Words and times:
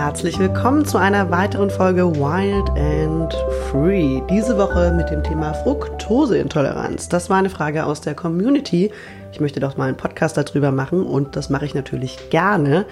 herzlich 0.00 0.38
willkommen 0.38 0.86
zu 0.86 0.96
einer 0.96 1.30
weiteren 1.30 1.68
Folge 1.68 2.10
Wild 2.16 2.70
and 2.70 3.34
Free. 3.70 4.22
Diese 4.30 4.56
Woche 4.56 4.94
mit 4.96 5.10
dem 5.10 5.22
Thema 5.22 5.52
Fructoseintoleranz. 5.52 7.10
Das 7.10 7.28
war 7.28 7.36
eine 7.36 7.50
Frage 7.50 7.84
aus 7.84 8.00
der 8.00 8.14
Community. 8.14 8.90
Ich 9.30 9.40
möchte 9.40 9.60
doch 9.60 9.76
mal 9.76 9.88
einen 9.88 9.98
Podcast 9.98 10.38
darüber 10.38 10.72
machen 10.72 11.02
und 11.04 11.36
das 11.36 11.50
mache 11.50 11.66
ich 11.66 11.74
natürlich 11.74 12.30
gerne, 12.30 12.86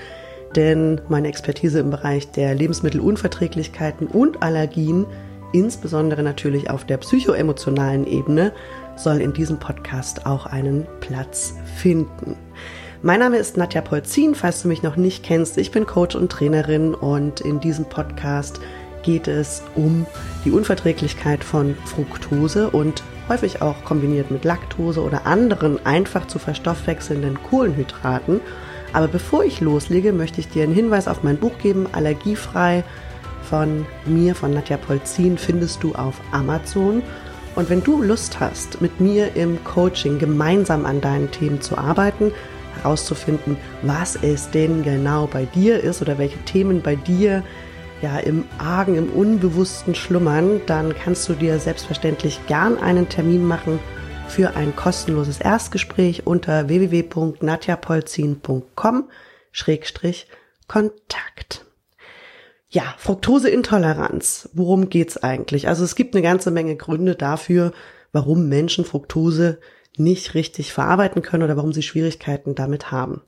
denn 0.54 1.00
meine 1.08 1.28
Expertise 1.28 1.78
im 1.78 1.88
Bereich 1.88 2.30
der 2.30 2.54
Lebensmittelunverträglichkeiten 2.54 4.06
und 4.06 4.42
Allergien, 4.42 5.06
insbesondere 5.54 6.22
natürlich 6.22 6.68
auf 6.68 6.84
der 6.84 6.98
psychoemotionalen 6.98 8.06
Ebene, 8.06 8.52
soll 8.96 9.22
in 9.22 9.32
diesem 9.32 9.58
Podcast 9.58 10.26
auch 10.26 10.44
einen 10.44 10.86
Platz 11.00 11.54
finden. 11.74 12.36
Mein 13.00 13.20
Name 13.20 13.36
ist 13.36 13.56
Nadja 13.56 13.80
Polzin, 13.80 14.34
falls 14.34 14.62
du 14.62 14.66
mich 14.66 14.82
noch 14.82 14.96
nicht 14.96 15.22
kennst. 15.22 15.56
Ich 15.56 15.70
bin 15.70 15.86
Coach 15.86 16.16
und 16.16 16.32
Trainerin 16.32 16.94
und 16.94 17.40
in 17.40 17.60
diesem 17.60 17.84
Podcast 17.84 18.58
geht 19.04 19.28
es 19.28 19.62
um 19.76 20.04
die 20.44 20.50
Unverträglichkeit 20.50 21.44
von 21.44 21.76
Fructose 21.84 22.70
und 22.70 23.04
häufig 23.28 23.62
auch 23.62 23.84
kombiniert 23.84 24.32
mit 24.32 24.44
Laktose 24.44 25.00
oder 25.00 25.26
anderen 25.26 25.78
einfach 25.86 26.26
zu 26.26 26.40
verstoffwechselnden 26.40 27.40
Kohlenhydraten. 27.40 28.40
Aber 28.92 29.06
bevor 29.06 29.44
ich 29.44 29.60
loslege, 29.60 30.12
möchte 30.12 30.40
ich 30.40 30.48
dir 30.48 30.64
einen 30.64 30.74
Hinweis 30.74 31.06
auf 31.06 31.22
mein 31.22 31.36
Buch 31.36 31.56
geben, 31.62 31.86
Allergiefrei 31.92 32.82
von 33.48 33.86
mir, 34.06 34.34
von 34.34 34.52
Nadja 34.52 34.76
Polzin, 34.76 35.38
findest 35.38 35.84
du 35.84 35.94
auf 35.94 36.20
Amazon. 36.32 37.04
Und 37.54 37.70
wenn 37.70 37.84
du 37.84 38.02
Lust 38.02 38.40
hast, 38.40 38.80
mit 38.80 39.00
mir 39.00 39.36
im 39.36 39.62
Coaching 39.62 40.18
gemeinsam 40.18 40.84
an 40.84 41.00
deinen 41.00 41.30
Themen 41.30 41.60
zu 41.60 41.78
arbeiten, 41.78 42.32
herauszufinden, 42.76 43.56
was 43.82 44.16
es 44.16 44.50
denn 44.50 44.82
genau 44.82 45.26
bei 45.26 45.44
dir 45.44 45.82
ist 45.82 46.02
oder 46.02 46.18
welche 46.18 46.38
Themen 46.44 46.82
bei 46.82 46.96
dir 46.96 47.42
ja 48.02 48.18
im 48.18 48.44
Argen, 48.58 48.96
im 48.96 49.10
Unbewussten 49.10 49.94
schlummern, 49.94 50.60
dann 50.66 50.94
kannst 50.94 51.28
du 51.28 51.34
dir 51.34 51.58
selbstverständlich 51.58 52.40
gern 52.46 52.78
einen 52.78 53.08
Termin 53.08 53.44
machen 53.44 53.78
für 54.28 54.56
ein 54.56 54.76
kostenloses 54.76 55.40
Erstgespräch 55.40 56.26
unter 56.26 56.68
www.natjapolzin.com 56.68 59.10
Schrägstrich 59.50 60.28
Kontakt. 60.68 61.64
Ja, 62.68 62.94
Fructoseintoleranz. 62.98 64.50
Worum 64.52 64.90
geht's 64.90 65.16
eigentlich? 65.16 65.66
Also 65.68 65.84
es 65.84 65.96
gibt 65.96 66.14
eine 66.14 66.22
ganze 66.22 66.50
Menge 66.50 66.76
Gründe 66.76 67.16
dafür, 67.16 67.72
warum 68.12 68.48
Menschen 68.48 68.84
Fructose 68.84 69.58
nicht 69.98 70.34
richtig 70.34 70.72
verarbeiten 70.72 71.22
können 71.22 71.42
oder 71.42 71.56
warum 71.56 71.72
sie 71.72 71.82
Schwierigkeiten 71.82 72.54
damit 72.54 72.90
haben. 72.90 73.22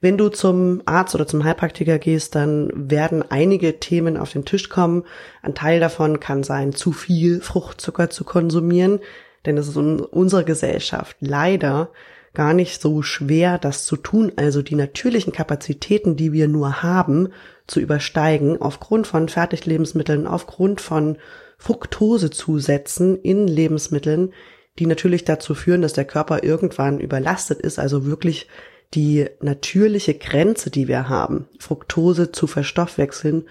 Wenn 0.00 0.16
du 0.16 0.28
zum 0.28 0.82
Arzt 0.84 1.14
oder 1.14 1.26
zum 1.26 1.44
Heilpraktiker 1.44 1.98
gehst, 1.98 2.34
dann 2.34 2.70
werden 2.74 3.24
einige 3.28 3.80
Themen 3.80 4.16
auf 4.16 4.32
den 4.32 4.44
Tisch 4.44 4.68
kommen. 4.68 5.04
Ein 5.42 5.54
Teil 5.54 5.80
davon 5.80 6.20
kann 6.20 6.44
sein, 6.44 6.72
zu 6.72 6.92
viel 6.92 7.40
Fruchtzucker 7.40 8.08
zu 8.08 8.24
konsumieren, 8.24 9.00
denn 9.44 9.56
es 9.56 9.68
ist 9.68 9.76
in 9.76 10.00
unserer 10.00 10.44
Gesellschaft 10.44 11.16
leider 11.20 11.90
gar 12.34 12.54
nicht 12.54 12.80
so 12.80 13.02
schwer, 13.02 13.58
das 13.58 13.86
zu 13.86 13.96
tun, 13.96 14.32
also 14.36 14.62
die 14.62 14.76
natürlichen 14.76 15.32
Kapazitäten, 15.32 16.14
die 16.14 16.32
wir 16.32 16.46
nur 16.46 16.82
haben, 16.82 17.30
zu 17.66 17.80
übersteigen, 17.80 18.60
aufgrund 18.60 19.06
von 19.06 19.28
Fertiglebensmitteln, 19.28 20.26
aufgrund 20.26 20.80
von 20.80 21.16
Fructosezusätzen 21.58 23.20
in 23.20 23.48
Lebensmitteln, 23.48 24.32
die 24.78 24.86
natürlich 24.86 25.24
dazu 25.24 25.54
führen, 25.54 25.82
dass 25.82 25.92
der 25.92 26.04
Körper 26.04 26.44
irgendwann 26.44 27.00
überlastet 27.00 27.60
ist, 27.60 27.78
also 27.78 28.06
wirklich 28.06 28.48
die 28.94 29.26
natürliche 29.40 30.14
Grenze, 30.14 30.70
die 30.70 30.88
wir 30.88 31.08
haben, 31.08 31.46
Fructose 31.58 32.32
zu 32.32 32.46
verstoffwechseln, 32.46 33.44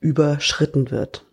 überschritten 0.00 0.90
wird. 0.90 1.24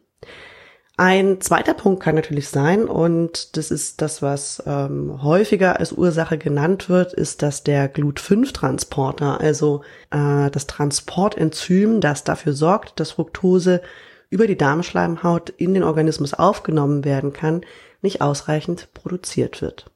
Ein 0.96 1.40
zweiter 1.40 1.74
Punkt 1.74 2.04
kann 2.04 2.16
natürlich 2.16 2.50
sein, 2.50 2.84
und 2.84 3.56
das 3.56 3.72
ist 3.72 4.02
das, 4.02 4.22
was 4.22 4.62
ähm, 4.66 5.24
häufiger 5.24 5.80
als 5.80 5.94
Ursache 5.94 6.38
genannt 6.38 6.90
wird, 6.90 7.14
ist, 7.14 7.42
dass 7.42 7.64
der 7.64 7.88
Glut-5-Transporter, 7.88 9.40
also 9.40 9.82
äh, 10.12 10.52
das 10.52 10.68
Transportenzym, 10.68 12.02
das 12.02 12.26
dafür 12.26 12.52
sorgt, 12.52 13.00
dass 13.00 13.12
Fructose 13.12 13.82
über 14.30 14.46
die 14.46 14.58
Darmschleimhaut 14.58 15.50
in 15.52 15.74
den 15.74 15.84
Organismus 15.84 16.34
aufgenommen 16.34 17.06
werden 17.06 17.32
kann, 17.32 17.62
nicht 18.02 18.22
ausreichend 18.22 18.94
produziert 18.94 19.62
wird. 19.62 19.92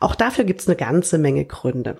Auch 0.00 0.14
dafür 0.14 0.44
gibt's 0.44 0.66
eine 0.68 0.76
ganze 0.76 1.18
Menge 1.18 1.44
Gründe. 1.44 1.98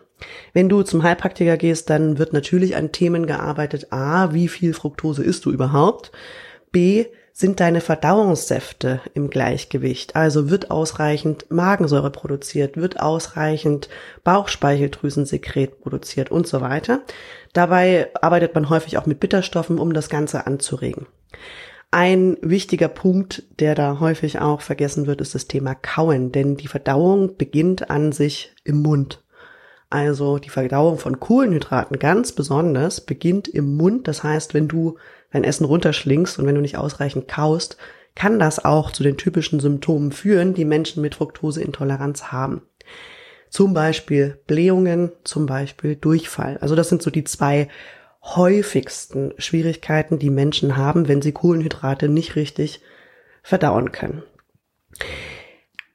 Wenn 0.53 0.69
du 0.69 0.83
zum 0.83 1.03
Heilpraktiker 1.03 1.57
gehst, 1.57 1.91
dann 1.91 2.19
wird 2.19 2.33
natürlich 2.33 2.77
an 2.77 2.93
Themen 2.93 3.27
gearbeitet. 3.27 3.93
A, 3.93 4.33
wie 4.33 4.49
viel 4.49 4.75
Fructose 4.75 5.23
isst 5.23 5.45
du 5.45 5.51
überhaupt? 5.51 6.13
B, 6.71 7.07
sind 7.33 7.59
deine 7.59 7.81
Verdauungssäfte 7.81 9.01
im 9.13 9.29
Gleichgewicht? 9.29 10.15
Also 10.15 10.51
wird 10.51 10.71
ausreichend 10.71 11.51
Magensäure 11.51 12.11
produziert, 12.11 12.77
wird 12.77 13.01
ausreichend 13.01 13.89
Bauchspeicheldrüsensekret 14.23 15.81
produziert 15.81 16.31
und 16.31 16.47
so 16.47 16.61
weiter. 16.61 17.01
Dabei 17.53 18.11
arbeitet 18.21 18.55
man 18.55 18.71
häufig 18.71 18.99
auch 18.99 19.07
mit 19.07 19.19
Bitterstoffen, 19.19 19.79
um 19.79 19.95
das 19.95 20.09
Ganze 20.09 20.47
anzuregen. 20.47 21.07
Ein 21.97 22.39
wichtiger 22.41 22.89
Punkt, 22.89 23.45
der 23.61 23.77
da 23.77 24.01
häufig 24.01 24.41
auch 24.41 24.63
vergessen 24.63 25.07
wird, 25.07 25.21
ist 25.21 25.37
das 25.37 25.47
Thema 25.47 25.77
Kauen, 25.77 26.33
denn 26.33 26.57
die 26.57 26.67
Verdauung 26.67 27.37
beginnt 27.37 27.89
an 27.89 28.11
sich 28.11 28.53
im 28.65 28.83
Mund. 28.83 29.23
Also 29.91 30.39
die 30.39 30.49
Verdauung 30.49 30.99
von 30.99 31.21
Kohlenhydraten 31.21 32.01
ganz 32.01 32.33
besonders 32.33 33.01
beginnt 33.01 33.47
im 33.47 33.77
Mund. 33.77 34.09
Das 34.09 34.25
heißt, 34.25 34.55
wenn 34.55 34.67
du 34.67 34.99
dein 35.31 35.45
Essen 35.45 35.67
runterschlingst 35.67 36.37
und 36.37 36.47
wenn 36.47 36.57
du 36.57 36.61
nicht 36.63 36.79
ausreichend 36.79 37.29
kaust, 37.29 37.77
kann 38.17 38.41
das 38.41 38.65
auch 38.65 38.91
zu 38.91 39.05
den 39.05 39.17
typischen 39.17 39.61
Symptomen 39.61 40.11
führen, 40.11 40.53
die 40.53 40.65
Menschen 40.65 41.01
mit 41.01 41.15
Fructoseintoleranz 41.15 42.33
haben. 42.33 42.63
Zum 43.51 43.73
Beispiel 43.73 44.41
Blähungen, 44.49 45.13
zum 45.23 45.47
Beispiel 45.47 45.95
Durchfall. 45.95 46.59
Also 46.61 46.75
das 46.75 46.89
sind 46.89 47.03
so 47.03 47.13
die 47.13 47.23
zwei 47.23 47.69
häufigsten 48.25 49.33
Schwierigkeiten, 49.39 50.19
die 50.19 50.31
Menschen 50.31 50.77
haben, 50.77 51.09
wenn 51.09 51.23
sie 51.23 51.33
Kohlenhydrate 51.33 52.09
nicht 52.09 52.37
richtig 52.37 52.81
verdauen 53.43 53.93
können. 53.93 54.23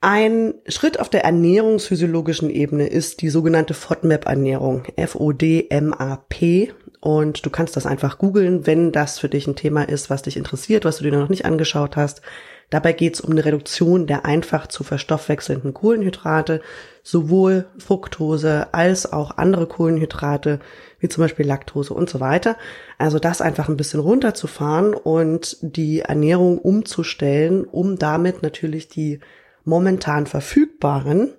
Ein 0.01 0.53
Schritt 0.67 0.99
auf 0.99 1.09
der 1.09 1.25
ernährungsphysiologischen 1.25 2.49
Ebene 2.49 2.87
ist 2.87 3.21
die 3.21 3.29
sogenannte 3.29 3.73
FODMAP-Ernährung, 3.73 4.83
F-O-D-M-A-P. 4.95 6.71
Und 7.01 7.45
du 7.45 7.49
kannst 7.49 7.75
das 7.75 7.85
einfach 7.85 8.17
googeln, 8.17 8.65
wenn 8.65 8.93
das 8.93 9.19
für 9.19 9.27
dich 9.27 9.47
ein 9.47 9.57
Thema 9.57 9.83
ist, 9.83 10.09
was 10.09 10.21
dich 10.21 10.37
interessiert, 10.37 10.85
was 10.85 10.97
du 10.97 11.03
dir 11.03 11.11
noch 11.11 11.29
nicht 11.29 11.45
angeschaut 11.45 11.97
hast. 11.97 12.21
Dabei 12.69 12.93
geht 12.93 13.15
es 13.15 13.21
um 13.21 13.31
eine 13.31 13.45
Reduktion 13.45 14.05
der 14.05 14.25
einfach 14.25 14.67
zu 14.67 14.83
verstoffwechselnden 14.83 15.73
Kohlenhydrate, 15.73 16.61
sowohl 17.01 17.67
Fructose 17.79 18.73
als 18.73 19.11
auch 19.11 19.37
andere 19.37 19.65
Kohlenhydrate, 19.65 20.59
wie 20.99 21.09
zum 21.09 21.23
Beispiel 21.23 21.47
Laktose 21.47 21.93
und 21.93 22.09
so 22.09 22.19
weiter. 22.19 22.57
Also 22.97 23.17
das 23.17 23.41
einfach 23.41 23.69
ein 23.69 23.77
bisschen 23.77 23.99
runterzufahren 23.99 24.93
und 24.93 25.57
die 25.61 26.01
Ernährung 26.01 26.59
umzustellen, 26.59 27.65
um 27.65 27.97
damit 27.97 28.43
natürlich 28.43 28.87
die 28.87 29.19
momentan 29.63 30.27
verfügbaren 30.27 31.33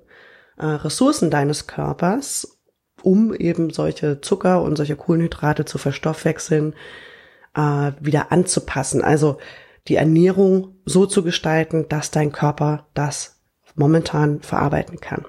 äh, 0.59 0.67
Ressourcen 0.67 1.31
deines 1.31 1.67
Körpers, 1.69 2.59
um 3.03 3.33
eben 3.35 3.71
solche 3.71 4.21
Zucker 4.21 4.63
und 4.63 4.77
solche 4.77 4.97
Kohlenhydrate 4.97 5.65
zu 5.65 5.79
verstoffwechseln, 5.79 6.75
äh, 7.55 7.93
wieder 8.01 8.33
anzupassen. 8.33 9.03
Also 9.03 9.39
die 9.89 9.97
Ernährung 9.97 10.77
so 10.85 11.07
zu 11.07 11.23
gestalten, 11.23 11.87
dass 11.89 12.11
dein 12.11 12.33
Körper 12.33 12.87
das 12.95 13.41
momentan 13.75 14.41
verarbeiten 14.41 15.01
kann. 15.01 15.25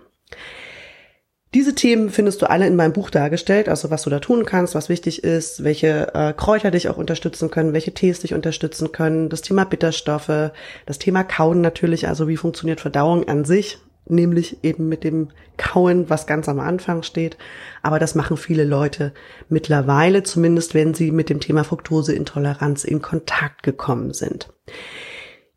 Diese 1.53 1.75
Themen 1.75 2.09
findest 2.09 2.41
du 2.41 2.50
alle 2.50 2.66
in 2.66 2.78
meinem 2.78 2.94
Buch 2.94 3.09
dargestellt, 3.09 3.67
also 3.67 3.91
was 3.91 4.03
du 4.03 4.09
da 4.09 4.19
tun 4.19 4.45
kannst, 4.45 4.73
was 4.73 4.88
wichtig 4.88 5.22
ist, 5.25 5.66
welche 5.66 6.13
äh, 6.13 6.31
Kräuter 6.31 6.72
dich 6.72 6.87
auch 6.87 6.96
unterstützen 6.96 7.52
können, 7.52 7.73
welche 7.73 7.93
Tees 7.93 8.22
dich 8.22 8.34
unterstützen 8.34 8.93
können, 8.93 9.28
das 9.28 9.41
Thema 9.41 9.66
Bitterstoffe, 9.66 10.52
das 10.85 10.97
Thema 10.97 11.26
Kauen 11.26 11.59
natürlich, 11.59 12.08
also 12.08 12.29
wie 12.29 12.37
funktioniert 12.37 12.79
Verdauung 12.79 13.28
an 13.28 13.43
sich, 13.43 13.79
nämlich 14.06 14.64
eben 14.64 14.90
mit 14.90 15.03
dem 15.03 15.30
Kauen, 15.58 16.09
was 16.09 16.28
ganz 16.28 16.50
am 16.50 16.59
Anfang 16.59 17.03
steht. 17.03 17.38
Aber 17.82 18.00
das 18.00 18.16
machen 18.16 18.38
viele 18.38 18.64
Leute 18.64 19.14
mittlerweile, 19.50 20.24
zumindest 20.24 20.74
wenn 20.74 20.94
sie 20.94 21.12
mit 21.12 21.30
dem 21.30 21.40
Thema 21.40 21.64
Fructoseintoleranz 21.64 22.84
in 22.84 23.02
Kontakt 23.02 23.64
gekommen 23.64 24.14
sind. 24.14 24.50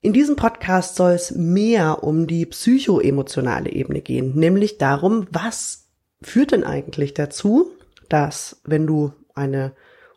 In 0.01 0.13
diesem 0.13 0.37
Podcast 0.37 0.97
soll 0.97 1.13
es 1.13 1.31
mehr 1.31 2.05
um 2.05 2.27
die 2.27 2.45
psychoemotionale 2.45 3.71
Ebene 3.71 4.03
gehen, 4.03 4.35
nämlich 4.35 4.77
darum, 4.77 5.27
was 5.31 5.89
führt 6.21 6.53
denn 6.53 6.65
eigentlich 6.65 7.15
dazu, 7.15 7.71
dass 8.11 8.61
wenn 8.65 8.87
du 8.87 9.13
eine 9.35 9.73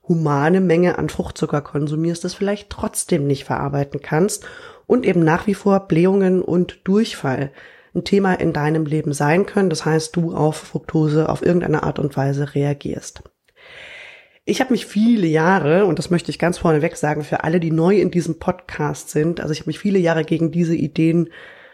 humane 0.08 0.62
Menge 0.62 0.98
an 0.98 1.10
Fruchtzucker 1.10 1.62
konsumierst, 1.62 2.24
das 2.24 2.34
vielleicht 2.34 2.70
trotzdem 2.70 3.28
nicht 3.28 3.46
verarbeiten 3.46 4.02
kannst 4.02 4.46
und 4.88 5.06
eben 5.06 5.24
nach 5.24 5.48
wie 5.48 5.54
vor 5.54 5.88
Blähungen 5.88 6.42
und 6.42 6.80
Durchfall 6.86 7.52
ein 7.96 8.04
Thema 8.04 8.34
in 8.34 8.54
deinem 8.54 8.86
Leben 8.86 9.14
sein 9.14 9.46
können. 9.46 9.70
Das 9.70 9.86
heißt, 9.86 10.16
du 10.16 10.36
auf 10.36 10.58
Fructose 10.58 11.30
auf 11.30 11.42
irgendeine 11.42 11.84
Art 11.84 12.00
und 12.00 12.16
Weise 12.16 12.54
reagierst. 12.56 13.24
Ich 14.50 14.62
habe 14.62 14.72
mich 14.72 14.86
viele 14.86 15.28
Jahre, 15.28 15.86
und 15.86 16.00
das 16.00 16.10
möchte 16.10 16.32
ich 16.32 16.40
ganz 16.40 16.58
vorneweg 16.58 16.96
sagen, 16.96 17.24
für 17.24 17.44
alle, 17.44 17.60
die 17.60 17.72
neu 17.72 18.00
in 18.00 18.12
diesem 18.12 18.40
Podcast 18.40 19.10
sind, 19.10 19.42
also 19.42 19.52
ich 19.52 19.60
habe 19.60 19.70
mich 19.70 19.80
viele 19.80 20.00
Jahre 20.00 20.24
gegen 20.24 20.52
diese 20.52 20.74
Ideen 20.74 21.30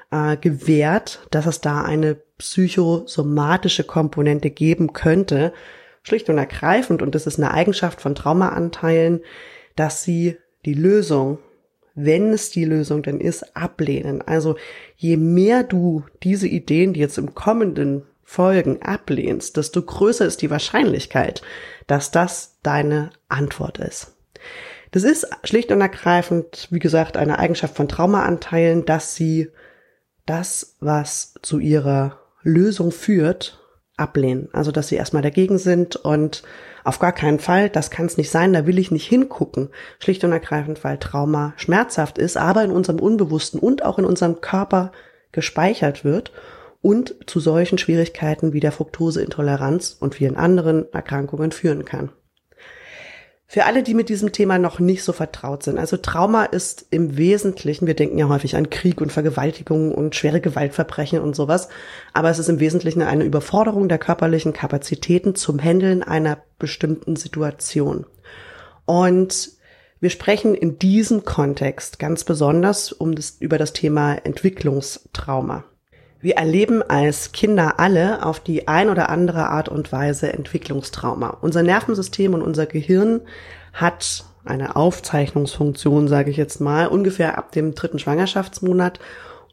äh, 0.09 0.37
gewehrt, 0.37 1.27
dass 1.29 1.45
es 1.45 1.61
da 1.61 1.83
eine 1.83 2.15
psychosomatische 2.39 3.83
Komponente 3.83 4.49
geben 4.49 4.91
könnte, 4.93 5.53
schlicht 6.01 6.29
und 6.29 6.39
ergreifend, 6.39 7.03
und 7.03 7.13
das 7.13 7.27
ist 7.27 7.37
eine 7.37 7.53
Eigenschaft 7.53 8.01
von 8.01 8.15
Traumaanteilen, 8.15 9.21
dass 9.75 10.03
sie 10.03 10.37
die 10.65 10.73
Lösung, 10.73 11.37
wenn 11.95 12.33
es 12.33 12.49
die 12.49 12.65
Lösung 12.65 13.03
denn 13.03 13.19
ist, 13.19 13.55
ablehnen. 13.55 14.21
Also 14.21 14.55
je 14.95 15.17
mehr 15.17 15.63
du 15.63 16.03
diese 16.23 16.47
Ideen, 16.47 16.93
die 16.93 16.99
jetzt 16.99 17.17
im 17.17 17.35
kommenden 17.35 18.03
Folgen 18.23 18.81
ablehnst, 18.81 19.57
desto 19.57 19.81
größer 19.81 20.25
ist 20.25 20.41
die 20.41 20.49
Wahrscheinlichkeit, 20.49 21.41
dass 21.87 22.11
das 22.11 22.57
deine 22.63 23.11
Antwort 23.27 23.77
ist. 23.77 24.15
Das 24.91 25.03
ist 25.03 25.27
schlicht 25.43 25.71
und 25.71 25.81
ergreifend, 25.81 26.67
wie 26.71 26.79
gesagt, 26.79 27.17
eine 27.17 27.39
Eigenschaft 27.39 27.75
von 27.75 27.87
Traumaanteilen, 27.87 28.85
dass 28.85 29.15
sie 29.15 29.49
das, 30.25 30.77
was 30.79 31.33
zu 31.41 31.59
ihrer 31.59 32.19
Lösung 32.43 32.91
führt, 32.91 33.62
ablehnen. 33.97 34.49
Also, 34.53 34.71
dass 34.71 34.87
sie 34.87 34.95
erstmal 34.95 35.21
dagegen 35.21 35.57
sind 35.57 35.95
und 35.95 36.43
auf 36.83 36.99
gar 36.99 37.11
keinen 37.11 37.39
Fall, 37.39 37.69
das 37.69 37.91
kann 37.91 38.05
es 38.05 38.17
nicht 38.17 38.31
sein, 38.31 38.53
da 38.53 38.65
will 38.65 38.79
ich 38.79 38.91
nicht 38.91 39.07
hingucken. 39.07 39.69
Schlicht 39.99 40.23
und 40.23 40.31
ergreifend, 40.31 40.83
weil 40.83 40.97
Trauma 40.97 41.53
schmerzhaft 41.57 42.17
ist, 42.17 42.37
aber 42.37 42.63
in 42.63 42.71
unserem 42.71 42.99
Unbewussten 42.99 43.59
und 43.59 43.85
auch 43.85 43.99
in 43.99 44.05
unserem 44.05 44.41
Körper 44.41 44.91
gespeichert 45.31 46.03
wird 46.03 46.31
und 46.81 47.15
zu 47.27 47.39
solchen 47.39 47.77
Schwierigkeiten 47.77 48.53
wie 48.53 48.59
der 48.59 48.71
Fructoseintoleranz 48.71 49.97
und 49.99 50.15
vielen 50.15 50.35
anderen 50.35 50.91
Erkrankungen 50.91 51.51
führen 51.51 51.85
kann. 51.85 52.11
Für 53.45 53.65
alle, 53.65 53.83
die 53.83 53.93
mit 53.93 54.09
diesem 54.09 54.31
Thema 54.31 54.57
noch 54.57 54.79
nicht 54.79 55.03
so 55.03 55.13
vertraut 55.13 55.63
sind, 55.63 55.77
also 55.77 55.97
Trauma 55.97 56.45
ist 56.45 56.87
im 56.89 57.17
Wesentlichen, 57.17 57.85
wir 57.85 57.93
denken 57.93 58.17
ja 58.17 58.27
häufig 58.27 58.55
an 58.55 58.69
Krieg 58.69 58.99
und 58.99 59.11
Vergewaltigung 59.11 59.93
und 59.93 60.15
schwere 60.15 60.41
Gewaltverbrechen 60.41 61.19
und 61.19 61.35
sowas, 61.35 61.69
aber 62.13 62.29
es 62.29 62.39
ist 62.39 62.49
im 62.49 62.59
Wesentlichen 62.59 63.03
eine 63.03 63.25
Überforderung 63.25 63.89
der 63.89 63.99
körperlichen 63.99 64.53
Kapazitäten 64.53 65.35
zum 65.35 65.61
Handeln 65.61 66.01
einer 66.01 66.39
bestimmten 66.57 67.15
Situation. 67.15 68.05
Und 68.85 69.51
wir 69.99 70.09
sprechen 70.09 70.55
in 70.55 70.79
diesem 70.79 71.23
Kontext 71.23 71.99
ganz 71.99 72.23
besonders 72.23 72.91
um 72.91 73.15
das, 73.15 73.37
über 73.39 73.57
das 73.57 73.73
Thema 73.73 74.15
Entwicklungstrauma. 74.15 75.63
Wir 76.23 76.37
erleben 76.37 76.81
als 76.81 77.33
Kinder 77.33 77.81
alle 77.81 78.25
auf 78.25 78.39
die 78.39 78.69
ein 78.69 78.89
oder 78.89 79.09
andere 79.09 79.49
Art 79.49 79.67
und 79.67 79.91
Weise 79.91 80.31
Entwicklungstrauma. 80.31 81.37
Unser 81.41 81.63
Nervensystem 81.63 82.33
und 82.33 82.41
unser 82.41 82.65
Gehirn 82.65 83.19
hat 83.73 84.23
eine 84.45 84.77
Aufzeichnungsfunktion, 84.77 86.07
sage 86.07 86.31
ich 86.31 86.37
jetzt 86.37 86.61
mal, 86.61 86.87
ungefähr 86.87 87.37
ab 87.37 87.51
dem 87.51 87.75
dritten 87.75 87.99
Schwangerschaftsmonat 87.99 89.01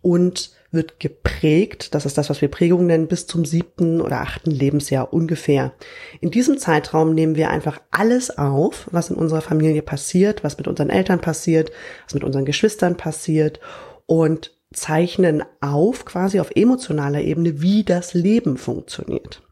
und 0.00 0.52
wird 0.70 1.00
geprägt, 1.00 1.93
das 1.93 2.06
ist 2.06 2.17
das, 2.17 2.31
was 2.31 2.40
wir 2.40 2.49
Prägung 2.49 2.87
nennen, 2.87 3.08
bis 3.08 3.26
zum 3.26 3.44
siebten 3.44 4.00
oder 4.00 4.20
achten 4.20 4.52
Lebensjahr 4.52 5.12
ungefähr. 5.12 5.73
In 6.20 6.31
diesem 6.31 6.56
Zeitraum 6.56 7.14
nehmen 7.14 7.34
wir 7.34 7.50
einfach 7.50 7.81
alles 7.90 8.38
auf, 8.38 8.87
was 8.93 9.11
in 9.11 9.16
unserer 9.16 9.40
Familie 9.40 9.82
passiert, 9.82 10.44
was 10.44 10.56
mit 10.56 10.69
unseren 10.69 10.90
Eltern 10.90 11.20
passiert, 11.20 11.73
was 12.05 12.14
mit 12.14 12.23
unseren 12.23 12.44
Geschwistern 12.44 12.96
passiert 12.96 13.58
und 14.06 14.52
zeichnen 14.72 15.44
auf, 15.61 16.05
quasi 16.05 16.40
auf 16.40 16.50
emotionaler 16.55 17.20
Ebene, 17.22 17.61
wie 17.61 17.84
das 17.84 18.14
Leben 18.14 18.56
funktioniert. 18.56 19.43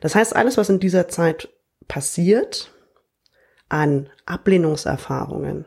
Das 0.00 0.14
heißt, 0.14 0.34
alles, 0.34 0.56
was 0.56 0.68
in 0.68 0.80
dieser 0.80 1.08
Zeit 1.08 1.48
passiert, 1.88 2.72
an 3.68 4.10
Ablehnungserfahrungen, 4.26 5.64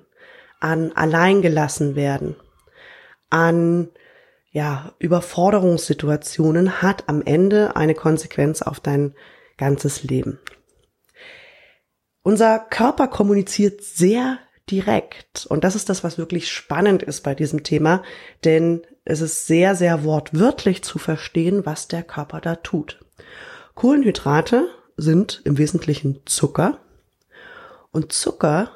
an 0.59 0.91
alleingelassen 0.93 1.95
werden, 1.95 2.35
an 3.29 3.89
ja, 4.51 4.93
Überforderungssituationen 4.99 6.83
hat 6.83 7.09
am 7.09 7.23
Ende 7.23 7.75
eine 7.75 7.95
Konsequenz 7.95 8.61
auf 8.61 8.79
dein 8.79 9.15
ganzes 9.57 10.03
Leben. 10.03 10.39
Unser 12.21 12.59
Körper 12.59 13.07
kommuniziert 13.07 13.81
sehr 13.83 14.37
direkt. 14.69 15.45
Und 15.45 15.63
das 15.63 15.75
ist 15.75 15.89
das, 15.89 16.03
was 16.03 16.17
wirklich 16.17 16.51
spannend 16.51 17.03
ist 17.03 17.21
bei 17.21 17.35
diesem 17.35 17.63
Thema, 17.63 18.03
denn 18.43 18.81
es 19.05 19.21
ist 19.21 19.47
sehr, 19.47 19.75
sehr 19.75 20.03
wortwörtlich 20.03 20.83
zu 20.83 20.99
verstehen, 20.99 21.65
was 21.65 21.87
der 21.87 22.03
Körper 22.03 22.39
da 22.41 22.55
tut. 22.55 22.99
Kohlenhydrate 23.75 24.67
sind 24.95 25.41
im 25.43 25.57
Wesentlichen 25.57 26.21
Zucker 26.25 26.79
und 27.91 28.13
Zucker 28.13 28.71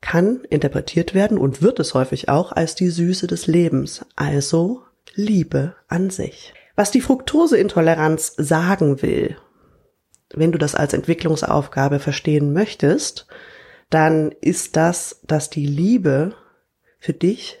kann 0.00 0.44
interpretiert 0.50 1.14
werden 1.14 1.38
und 1.38 1.62
wird 1.62 1.80
es 1.80 1.94
häufig 1.94 2.28
auch 2.28 2.52
als 2.52 2.74
die 2.74 2.88
Süße 2.88 3.26
des 3.26 3.46
Lebens, 3.46 4.04
also 4.16 4.82
Liebe 5.14 5.76
an 5.88 6.10
sich. 6.10 6.54
Was 6.74 6.90
die 6.90 7.00
Fructoseintoleranz 7.00 8.34
sagen 8.36 9.02
will, 9.02 9.36
wenn 10.34 10.52
du 10.52 10.58
das 10.58 10.74
als 10.74 10.92
Entwicklungsaufgabe 10.92 11.98
verstehen 11.98 12.52
möchtest, 12.52 13.26
dann 13.92 14.32
ist 14.40 14.76
das, 14.76 15.20
dass 15.24 15.50
die 15.50 15.66
Liebe 15.66 16.34
für 16.98 17.12
dich, 17.12 17.58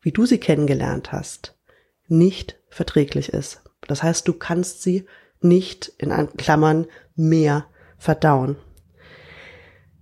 wie 0.00 0.12
du 0.12 0.24
sie 0.24 0.38
kennengelernt 0.38 1.12
hast, 1.12 1.54
nicht 2.08 2.58
verträglich 2.68 3.30
ist. 3.30 3.62
Das 3.86 4.02
heißt, 4.02 4.26
du 4.26 4.32
kannst 4.32 4.82
sie 4.82 5.06
nicht 5.40 5.92
in 5.98 6.10
Klammern 6.36 6.86
mehr 7.14 7.66
verdauen. 7.98 8.56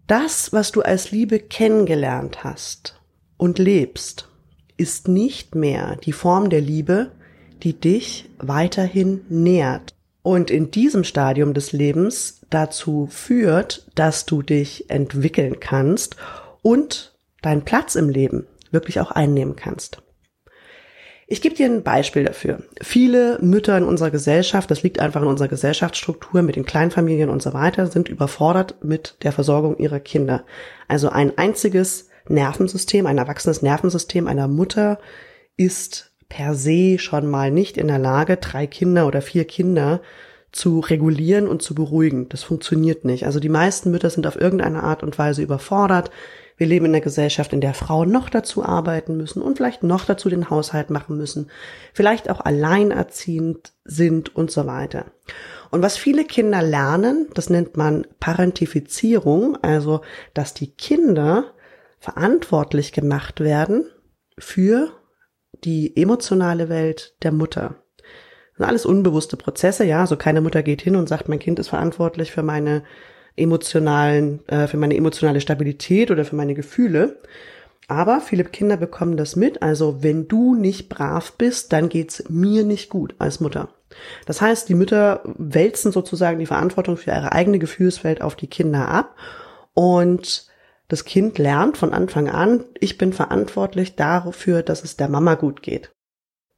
Das, 0.07 0.53
was 0.53 0.71
du 0.71 0.83
als 0.83 1.11
Liebe 1.11 1.39
kennengelernt 1.41 2.45
hast 2.45 3.01
und 3.37 3.59
lebst, 3.59 4.29
ist 4.77 5.09
nicht 5.09 5.55
mehr 5.55 5.97
die 5.97 6.13
Form 6.13 6.51
der 6.51 6.61
Liebe, 6.61 7.13
die 7.63 7.73
dich 7.73 8.29
weiterhin 8.39 9.25
nährt 9.29 9.95
und 10.25 10.51
in 10.51 10.71
diesem 10.71 11.05
Stadium 11.05 11.53
des 11.53 11.73
Lebens 11.73 12.41
dazu 12.49 13.07
führt, 13.11 13.87
dass 13.95 14.25
du 14.25 14.41
dich 14.41 14.89
entwickeln 14.89 15.61
kannst 15.61 16.17
und 16.63 17.15
deinen 17.43 17.63
Platz 17.63 17.95
im 17.95 18.09
Leben 18.09 18.47
wirklich 18.71 19.01
auch 19.01 19.11
einnehmen 19.11 19.55
kannst. 19.55 20.03
Ich 21.27 21.43
gebe 21.43 21.55
dir 21.55 21.67
ein 21.67 21.83
Beispiel 21.83 22.25
dafür. 22.25 22.63
Viele 22.81 23.39
Mütter 23.43 23.77
in 23.77 23.85
unserer 23.85 24.11
Gesellschaft, 24.11 24.71
das 24.71 24.83
liegt 24.83 24.99
einfach 24.99 25.21
in 25.21 25.29
unserer 25.29 25.49
Gesellschaftsstruktur 25.49 26.41
mit 26.41 26.57
den 26.57 26.65
Kleinfamilien 26.65 27.29
und 27.29 27.43
so 27.43 27.53
weiter, 27.53 27.87
sind 27.87 28.09
überfordert 28.09 28.83
mit 28.83 29.19
der 29.25 29.33
Versorgung 29.33 29.77
ihrer 29.77 30.01
Kinder. 30.01 30.45
Also 30.89 31.11
ein 31.11 31.37
einziges 31.37 32.09
Nervensystem, 32.29 33.05
ein 33.05 33.19
erwachsenes 33.19 33.61
Nervensystem 33.61 34.27
einer 34.27 34.49
Mutter 34.49 34.99
ist 35.59 36.14
per 36.35 36.57
se 36.57 36.99
schon 36.99 37.29
mal 37.29 37.53
nicht 37.53 37.77
in 37.77 37.87
der 37.87 38.01
Lage, 38.01 38.37
drei 38.37 38.67
Kinder 38.67 39.07
oder 39.07 39.23
vier 39.23 39.45
Kinder 39.45 40.01
zu 40.51 40.81
regulieren 40.81 41.47
und 41.47 41.63
zu 41.63 41.77
beruhigen. 41.77 42.29
Das 42.29 42.43
funktioniert 42.43 43.05
nicht. 43.05 43.25
Also 43.25 43.39
die 43.39 43.49
meisten 43.49 43.93
Mütter 43.93 44.11
sind 44.11 44.27
auf 44.27 44.35
irgendeine 44.35 44.83
Art 44.83 45.05
und 45.05 45.17
Weise 45.17 45.43
überfordert. 45.43 46.11
Wir 46.57 46.67
leben 46.67 46.87
in 46.87 46.91
einer 46.91 47.05
Gesellschaft, 47.05 47.53
in 47.53 47.61
der 47.61 47.73
Frauen 47.73 48.11
noch 48.11 48.29
dazu 48.31 48.65
arbeiten 48.65 49.17
müssen 49.17 49.43
und 49.43 49.59
vielleicht 49.59 49.85
noch 49.85 50.05
dazu 50.07 50.29
den 50.29 50.51
Haushalt 50.51 50.91
machen 50.91 51.17
müssen, 51.17 51.53
vielleicht 51.93 52.29
auch 52.29 52.41
alleinerziehend 52.41 53.73
sind 53.85 54.35
und 54.35 54.51
so 54.51 54.67
weiter. 54.67 55.07
Und 55.71 55.83
was 55.83 55.97
viele 55.97 56.25
Kinder 56.25 56.63
lernen, 56.63 57.29
das 57.35 57.49
nennt 57.49 57.77
man 57.77 58.09
Parentifizierung, 58.19 59.57
also 59.63 60.01
dass 60.35 60.53
die 60.53 60.73
Kinder 60.73 61.53
verantwortlich 62.01 62.91
gemacht 62.91 63.39
werden 63.39 63.89
für 64.37 64.91
die 65.65 65.97
emotionale 65.97 66.69
Welt 66.69 67.15
der 67.23 67.33
Mutter. 67.33 67.77
Das 67.99 68.59
sind 68.59 68.67
alles 68.67 68.87
unbewusste 68.87 69.37
Prozesse, 69.37 69.85
ja. 69.85 70.07
So 70.07 70.17
keine 70.17 70.41
Mutter 70.41 70.63
geht 70.63 70.83
hin 70.83 70.97
und 70.97 71.09
sagt, 71.09 71.29
mein 71.29 71.39
Kind 71.39 71.59
ist 71.59 71.69
verantwortlich 71.69 72.33
für 72.33 72.43
meine 72.43 72.83
emotionalen, 73.37 74.47
äh, 74.49 74.67
für 74.67 74.77
meine 74.77 74.97
emotionale 74.97 75.41
Stabilität 75.41 76.11
oder 76.11 76.25
für 76.25 76.37
meine 76.37 76.55
Gefühle. 76.55 77.21
Aber 77.89 78.21
viele 78.21 78.45
Kinder 78.45 78.77
bekommen 78.77 79.17
das 79.17 79.37
mit. 79.37 79.63
Also 79.63 80.03
wenn 80.03 80.29
du 80.29 80.55
nicht 80.55 80.89
brav 80.89 81.33
bist, 81.33 81.73
dann 81.73 81.89
geht's 81.89 82.25
mir 82.29 82.65
nicht 82.65 82.89
gut 82.89 83.15
als 83.19 83.41
Mutter. 83.41 83.69
Das 84.27 84.41
heißt, 84.41 84.69
die 84.69 84.75
Mütter 84.75 85.21
wälzen 85.25 85.93
sozusagen 85.93 86.39
die 86.39 86.47
Verantwortung 86.47 86.97
für 86.97 87.11
ihre 87.11 87.33
eigene 87.33 87.59
Gefühlswelt 87.59 88.23
auf 88.23 88.37
die 88.37 88.47
Kinder 88.47 88.89
ab 88.89 89.15
und 89.75 90.49
das 90.95 91.05
Kind 91.05 91.39
lernt 91.39 91.77
von 91.77 91.93
Anfang 91.93 92.29
an, 92.29 92.67
ich 92.79 92.99
bin 92.99 93.13
verantwortlich 93.13 93.97
dafür, 93.97 94.63
dass 94.63 94.85
es 94.85 94.97
der 94.97 95.09
Mama 95.09 95.35
gut 95.35 95.61
geht. 95.61 95.91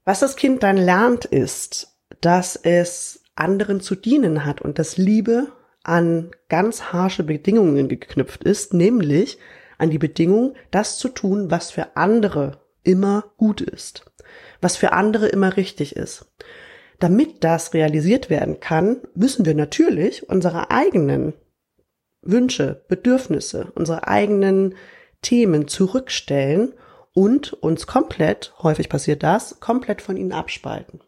Was 0.05 0.21
das 0.21 0.37
Kind 0.37 0.63
dann 0.63 0.77
lernt, 0.77 1.25
ist, 1.25 1.97
dass 2.21 2.55
es 2.55 3.25
anderen 3.35 3.81
zu 3.81 3.95
dienen 3.95 4.45
hat 4.45 4.61
und 4.61 4.79
dass 4.79 4.99
Liebe 4.99 5.49
an 5.85 6.33
ganz 6.51 6.93
harsche 6.93 7.23
Bedingungen 7.23 7.89
geknüpft 7.89 8.45
ist, 8.45 8.75
nämlich 8.75 9.39
an 9.79 9.89
die 9.89 9.97
Bedingung, 9.97 10.53
das 10.71 10.99
zu 10.99 11.09
tun, 11.09 11.51
was 11.51 11.71
für 11.71 11.97
andere 11.97 12.61
immer 12.83 13.33
gut 13.39 13.63
ist, 13.63 14.05
was 14.61 14.77
für 14.77 14.93
andere 14.93 15.29
immer 15.29 15.57
richtig 15.57 15.97
ist. 15.97 16.27
Damit 16.99 17.43
das 17.43 17.73
realisiert 17.73 18.29
werden 18.29 18.61
kann, 18.61 18.99
müssen 19.15 19.47
wir 19.47 19.55
natürlich 19.55 20.29
unsere 20.29 20.71
eigenen 20.71 21.33
Wünsche, 22.31 22.85
Bedürfnisse, 22.89 23.73
unsere 23.75 24.09
eigenen 24.09 24.75
Themen 25.23 25.69
zurückstellen 25.69 26.75
und 27.15 27.53
uns 27.53 27.87
komplett, 27.87 28.55
häufig 28.63 28.89
passiert 28.89 29.23
das, 29.23 29.61
komplett 29.61 30.03
von 30.03 30.17
ihnen 30.17 30.33
abspalten. 30.33 31.01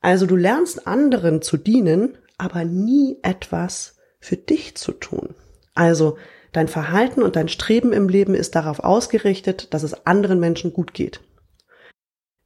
Also 0.00 0.26
du 0.26 0.36
lernst 0.36 0.86
anderen 0.86 1.42
zu 1.42 1.56
dienen, 1.56 2.18
aber 2.38 2.64
nie 2.64 3.18
etwas 3.22 3.96
für 4.20 4.36
dich 4.36 4.76
zu 4.76 4.92
tun. 4.92 5.34
Also 5.74 6.18
dein 6.52 6.68
Verhalten 6.68 7.22
und 7.22 7.36
dein 7.36 7.48
Streben 7.48 7.92
im 7.92 8.08
Leben 8.08 8.34
ist 8.34 8.54
darauf 8.54 8.80
ausgerichtet, 8.80 9.72
dass 9.74 9.82
es 9.82 10.06
anderen 10.06 10.40
Menschen 10.40 10.72
gut 10.72 10.94
geht. 10.94 11.20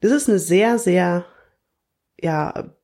Das 0.00 0.12
ist 0.12 0.28
eine 0.28 0.38
sehr, 0.38 0.78
sehr, 0.78 1.24
ja, 2.20 2.74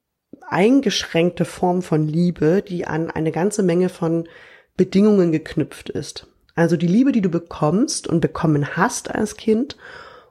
eingeschränkte 0.49 1.45
Form 1.45 1.83
von 1.83 2.07
Liebe, 2.07 2.62
die 2.62 2.87
an 2.87 3.11
eine 3.11 3.33
ganze 3.33 3.62
Menge 3.62 3.88
von 3.88 4.28
Bedingungen 4.76 5.33
geknüpft 5.33 5.90
ist. 5.90 6.26
Also 6.54 6.76
die 6.76 6.87
Liebe, 6.87 7.12
die 7.12 7.21
du 7.21 7.28
bekommst 7.28 8.06
und 8.06 8.21
bekommen 8.21 8.76
hast 8.76 9.14
als 9.14 9.37
Kind 9.37 9.76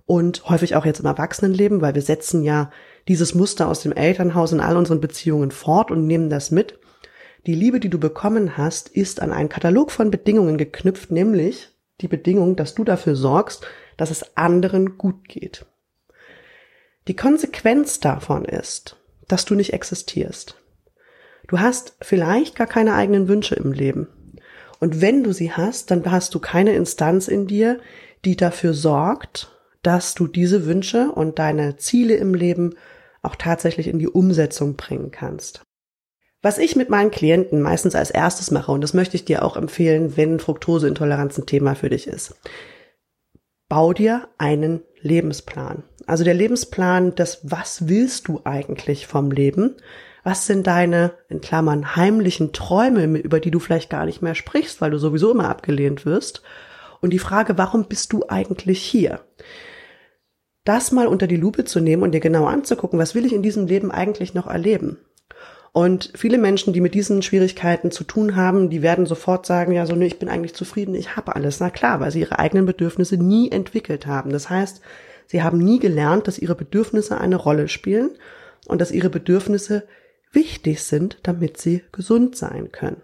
und 0.05 0.47
häufig 0.49 0.75
auch 0.75 0.85
jetzt 0.85 0.99
im 0.99 1.05
Erwachsenenleben, 1.05 1.81
weil 1.81 1.95
wir 1.95 2.01
setzen 2.01 2.43
ja 2.43 2.71
dieses 3.07 3.35
Muster 3.35 3.67
aus 3.67 3.81
dem 3.81 3.91
Elternhaus 3.91 4.51
in 4.51 4.59
all 4.59 4.77
unseren 4.77 5.01
Beziehungen 5.01 5.51
fort 5.51 5.91
und 5.91 6.07
nehmen 6.07 6.29
das 6.29 6.51
mit. 6.51 6.79
Die 7.45 7.53
Liebe, 7.53 7.79
die 7.79 7.89
du 7.89 7.99
bekommen 7.99 8.57
hast, 8.57 8.89
ist 8.89 9.21
an 9.21 9.31
einen 9.31 9.49
Katalog 9.49 9.91
von 9.91 10.09
Bedingungen 10.09 10.57
geknüpft, 10.57 11.11
nämlich 11.11 11.69
die 12.01 12.07
Bedingung, 12.07 12.55
dass 12.55 12.73
du 12.73 12.83
dafür 12.83 13.15
sorgst, 13.15 13.65
dass 13.97 14.09
es 14.09 14.35
anderen 14.35 14.97
gut 14.97 15.27
geht. 15.27 15.65
Die 17.07 17.15
Konsequenz 17.15 17.99
davon 17.99 18.45
ist, 18.45 18.97
dass 19.27 19.45
du 19.45 19.53
nicht 19.53 19.73
existierst. 19.73 20.59
Du 21.47 21.59
hast 21.59 21.95
vielleicht 22.01 22.55
gar 22.55 22.65
keine 22.65 22.95
eigenen 22.95 23.27
Wünsche 23.27 23.53
im 23.53 23.71
Leben. 23.71 24.07
Und 24.85 25.01
wenn 25.01 25.23
du 25.23 25.31
sie 25.31 25.51
hast, 25.51 25.89
dann 25.89 26.03
hast 26.11 26.35
du 26.35 26.39
keine 26.39 26.75
Instanz 26.75 27.27
in 27.27 27.47
dir, 27.47 27.79
die 28.23 28.35
dafür 28.35 28.75
sorgt, 28.75 29.49
dass 29.81 30.13
du 30.13 30.27
diese 30.27 30.67
Wünsche 30.67 31.09
und 31.11 31.39
deine 31.39 31.77
Ziele 31.77 32.13
im 32.17 32.35
Leben 32.35 32.75
auch 33.23 33.35
tatsächlich 33.35 33.87
in 33.87 33.97
die 33.97 34.07
Umsetzung 34.07 34.75
bringen 34.75 35.09
kannst. 35.09 35.63
Was 36.43 36.59
ich 36.59 36.75
mit 36.75 36.91
meinen 36.91 37.09
Klienten 37.09 37.63
meistens 37.63 37.95
als 37.95 38.11
erstes 38.11 38.51
mache, 38.51 38.71
und 38.71 38.81
das 38.81 38.93
möchte 38.93 39.15
ich 39.15 39.25
dir 39.25 39.43
auch 39.43 39.57
empfehlen, 39.57 40.17
wenn 40.17 40.39
Fructoseintoleranz 40.39 41.39
ein 41.39 41.47
Thema 41.47 41.73
für 41.73 41.89
dich 41.89 42.05
ist, 42.05 42.35
bau 43.67 43.91
dir 43.91 44.27
einen 44.37 44.83
Lebensplan. 45.01 45.81
Also 46.05 46.23
der 46.23 46.35
Lebensplan, 46.35 47.15
das 47.15 47.39
was 47.41 47.87
willst 47.87 48.27
du 48.27 48.41
eigentlich 48.43 49.07
vom 49.07 49.31
Leben? 49.31 49.77
Was 50.25 50.47
sind 50.47 50.65
deine, 50.65 51.11
in 51.29 51.39
Klammern, 51.39 51.95
heimlichen 51.95 52.51
Träume, 52.51 53.19
über 53.19 53.39
die 53.39 53.51
du 53.51 53.59
vielleicht 53.59 53.91
gar 53.91 54.07
nicht 54.07 54.23
mehr 54.23 54.33
sprichst, 54.33 54.81
weil 54.81 54.89
du 54.89 54.97
sowieso 54.97 55.29
immer 55.29 55.47
abgelehnt 55.47 56.03
wirst? 56.03 56.41
Und 56.99 57.11
die 57.11 57.19
Frage, 57.19 57.59
warum 57.59 57.85
bist 57.85 58.11
du 58.11 58.25
eigentlich 58.27 58.81
hier? 58.81 59.19
Das 60.63 60.91
mal 60.91 61.05
unter 61.05 61.27
die 61.27 61.35
Lupe 61.35 61.63
zu 61.63 61.79
nehmen 61.79 62.01
und 62.01 62.11
dir 62.11 62.21
genau 62.21 62.47
anzugucken, 62.47 62.97
was 62.97 63.13
will 63.13 63.23
ich 63.23 63.33
in 63.33 63.43
diesem 63.43 63.67
Leben 63.67 63.91
eigentlich 63.91 64.33
noch 64.33 64.47
erleben? 64.47 64.97
Und 65.73 66.11
viele 66.15 66.39
Menschen, 66.39 66.73
die 66.73 66.81
mit 66.81 66.95
diesen 66.95 67.21
Schwierigkeiten 67.21 67.91
zu 67.91 68.03
tun 68.03 68.35
haben, 68.35 68.71
die 68.71 68.81
werden 68.81 69.05
sofort 69.05 69.45
sagen, 69.45 69.73
ja, 69.73 69.85
so, 69.85 69.93
nee, 69.93 70.07
ich 70.07 70.17
bin 70.17 70.29
eigentlich 70.29 70.55
zufrieden, 70.55 70.95
ich 70.95 71.15
habe 71.15 71.35
alles. 71.35 71.59
Na 71.59 71.69
klar, 71.69 71.99
weil 71.99 72.09
sie 72.09 72.21
ihre 72.21 72.39
eigenen 72.39 72.65
Bedürfnisse 72.65 73.17
nie 73.17 73.51
entwickelt 73.51 74.07
haben. 74.07 74.31
Das 74.31 74.49
heißt, 74.49 74.81
sie 75.27 75.43
haben 75.43 75.59
nie 75.59 75.77
gelernt, 75.77 76.27
dass 76.27 76.39
ihre 76.39 76.55
Bedürfnisse 76.55 77.21
eine 77.21 77.35
Rolle 77.35 77.67
spielen 77.67 78.17
und 78.65 78.81
dass 78.81 78.89
ihre 78.89 79.11
Bedürfnisse 79.11 79.83
wichtig 80.35 80.83
sind, 80.83 81.19
damit 81.23 81.57
sie 81.57 81.83
gesund 81.91 82.35
sein 82.35 82.71
können. 82.71 83.01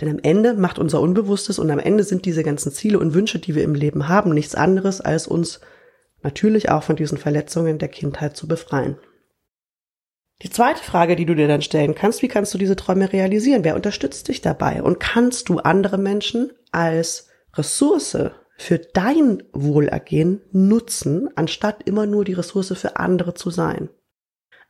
Denn 0.00 0.08
am 0.08 0.18
Ende 0.22 0.54
macht 0.54 0.78
unser 0.78 1.00
Unbewusstes 1.00 1.58
und 1.58 1.70
am 1.70 1.78
Ende 1.78 2.04
sind 2.04 2.24
diese 2.24 2.44
ganzen 2.44 2.70
Ziele 2.70 2.98
und 2.98 3.14
Wünsche, 3.14 3.38
die 3.38 3.54
wir 3.54 3.64
im 3.64 3.74
Leben 3.74 4.08
haben, 4.08 4.32
nichts 4.32 4.54
anderes, 4.54 5.00
als 5.00 5.26
uns 5.26 5.60
natürlich 6.22 6.70
auch 6.70 6.82
von 6.82 6.96
diesen 6.96 7.18
Verletzungen 7.18 7.78
der 7.78 7.88
Kindheit 7.88 8.36
zu 8.36 8.46
befreien. 8.46 8.96
Die 10.42 10.50
zweite 10.50 10.82
Frage, 10.82 11.16
die 11.16 11.24
du 11.24 11.34
dir 11.34 11.48
dann 11.48 11.62
stellen 11.62 11.94
kannst, 11.94 12.20
wie 12.20 12.28
kannst 12.28 12.52
du 12.52 12.58
diese 12.58 12.76
Träume 12.76 13.12
realisieren? 13.12 13.64
Wer 13.64 13.74
unterstützt 13.74 14.28
dich 14.28 14.42
dabei? 14.42 14.82
Und 14.82 15.00
kannst 15.00 15.48
du 15.48 15.58
andere 15.58 15.96
Menschen 15.96 16.52
als 16.72 17.28
Ressource 17.54 18.18
für 18.58 18.78
dein 18.78 19.42
Wohlergehen 19.52 20.42
nutzen, 20.52 21.30
anstatt 21.36 21.82
immer 21.84 22.04
nur 22.04 22.24
die 22.24 22.34
Ressource 22.34 22.74
für 22.76 22.96
andere 22.96 23.32
zu 23.32 23.48
sein? 23.50 23.88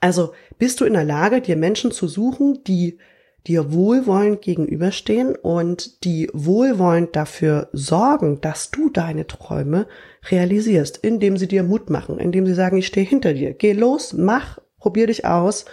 Also 0.00 0.32
bist 0.58 0.80
du 0.80 0.84
in 0.84 0.92
der 0.92 1.04
Lage, 1.04 1.40
dir 1.40 1.56
Menschen 1.56 1.90
zu 1.90 2.08
suchen, 2.08 2.62
die 2.64 2.98
dir 3.46 3.72
wohlwollend 3.72 4.42
gegenüberstehen 4.42 5.36
und 5.36 6.04
die 6.04 6.28
wohlwollend 6.32 7.14
dafür 7.14 7.68
sorgen, 7.72 8.40
dass 8.40 8.70
du 8.70 8.90
deine 8.90 9.26
Träume 9.26 9.86
realisierst, 10.30 10.98
indem 10.98 11.36
sie 11.36 11.46
dir 11.46 11.62
Mut 11.62 11.88
machen, 11.88 12.18
indem 12.18 12.46
sie 12.46 12.54
sagen, 12.54 12.76
ich 12.76 12.88
stehe 12.88 13.06
hinter 13.06 13.34
dir, 13.34 13.54
geh 13.54 13.72
los, 13.72 14.12
mach, 14.12 14.58
probier 14.78 15.06
dich 15.06 15.24
aus 15.24 15.64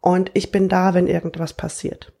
und 0.00 0.30
ich 0.34 0.50
bin 0.52 0.68
da, 0.68 0.94
wenn 0.94 1.06
irgendwas 1.06 1.54
passiert. 1.54 2.12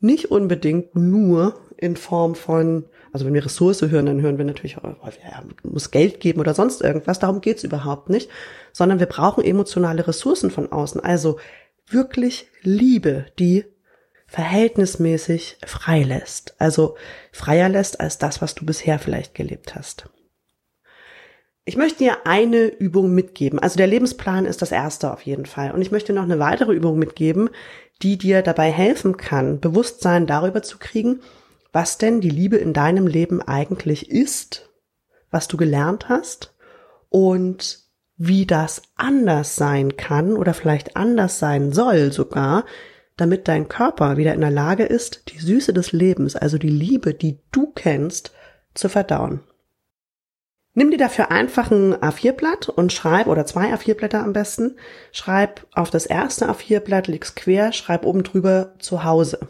Nicht 0.00 0.30
unbedingt 0.30 0.94
nur 0.94 1.58
in 1.82 1.96
Form 1.96 2.34
von, 2.34 2.84
also 3.12 3.26
wenn 3.26 3.34
wir 3.34 3.44
Ressource 3.44 3.82
hören, 3.82 4.06
dann 4.06 4.20
hören 4.22 4.38
wir 4.38 4.44
natürlich, 4.44 4.78
oh, 4.78 4.94
ja, 5.02 5.42
muss 5.62 5.90
Geld 5.90 6.20
geben 6.20 6.40
oder 6.40 6.54
sonst 6.54 6.80
irgendwas. 6.80 7.18
Darum 7.18 7.40
geht's 7.40 7.64
überhaupt 7.64 8.08
nicht. 8.08 8.30
Sondern 8.72 9.00
wir 9.00 9.06
brauchen 9.06 9.44
emotionale 9.44 10.06
Ressourcen 10.06 10.50
von 10.50 10.70
außen. 10.70 11.00
Also 11.00 11.38
wirklich 11.88 12.46
Liebe, 12.62 13.26
die 13.38 13.64
verhältnismäßig 14.26 15.58
frei 15.66 16.02
lässt. 16.02 16.54
Also 16.58 16.96
freier 17.32 17.68
lässt 17.68 18.00
als 18.00 18.18
das, 18.18 18.40
was 18.40 18.54
du 18.54 18.64
bisher 18.64 18.98
vielleicht 18.98 19.34
gelebt 19.34 19.74
hast. 19.74 20.08
Ich 21.64 21.76
möchte 21.76 21.98
dir 21.98 22.26
eine 22.26 22.64
Übung 22.64 23.14
mitgeben. 23.14 23.58
Also 23.58 23.76
der 23.76 23.86
Lebensplan 23.86 24.46
ist 24.46 24.62
das 24.62 24.72
erste 24.72 25.12
auf 25.12 25.22
jeden 25.22 25.46
Fall. 25.46 25.70
Und 25.70 25.82
ich 25.82 25.92
möchte 25.92 26.12
noch 26.12 26.24
eine 26.24 26.38
weitere 26.38 26.72
Übung 26.72 26.98
mitgeben, 26.98 27.50
die 28.02 28.18
dir 28.18 28.42
dabei 28.42 28.72
helfen 28.72 29.16
kann, 29.16 29.60
Bewusstsein 29.60 30.26
darüber 30.26 30.62
zu 30.62 30.78
kriegen, 30.78 31.20
was 31.72 31.98
denn 31.98 32.20
die 32.20 32.30
Liebe 32.30 32.56
in 32.56 32.72
deinem 32.72 33.06
Leben 33.06 33.40
eigentlich 33.40 34.10
ist, 34.10 34.70
was 35.30 35.48
du 35.48 35.56
gelernt 35.56 36.08
hast 36.08 36.54
und 37.08 37.80
wie 38.16 38.46
das 38.46 38.82
anders 38.94 39.56
sein 39.56 39.96
kann 39.96 40.34
oder 40.34 40.54
vielleicht 40.54 40.96
anders 40.96 41.38
sein 41.38 41.72
soll 41.72 42.12
sogar, 42.12 42.64
damit 43.16 43.48
dein 43.48 43.68
Körper 43.68 44.16
wieder 44.16 44.34
in 44.34 44.40
der 44.40 44.50
Lage 44.50 44.84
ist, 44.84 45.32
die 45.32 45.38
Süße 45.38 45.72
des 45.72 45.92
Lebens, 45.92 46.36
also 46.36 46.58
die 46.58 46.68
Liebe, 46.68 47.14
die 47.14 47.38
du 47.50 47.72
kennst, 47.74 48.32
zu 48.74 48.88
verdauen. 48.88 49.40
Nimm 50.74 50.90
dir 50.90 50.98
dafür 50.98 51.30
einfach 51.30 51.70
ein 51.70 51.94
A4-Blatt 51.94 52.70
und 52.70 52.92
schreib, 52.92 53.26
oder 53.26 53.44
zwei 53.44 53.74
A4-Blätter 53.74 54.22
am 54.22 54.32
besten, 54.32 54.76
schreib 55.10 55.66
auf 55.72 55.90
das 55.90 56.06
erste 56.06 56.48
A4-Blatt, 56.48 57.08
leg's 57.08 57.34
quer, 57.34 57.72
schreib 57.72 58.06
oben 58.06 58.22
drüber 58.22 58.74
zu 58.78 59.04
Hause. 59.04 59.40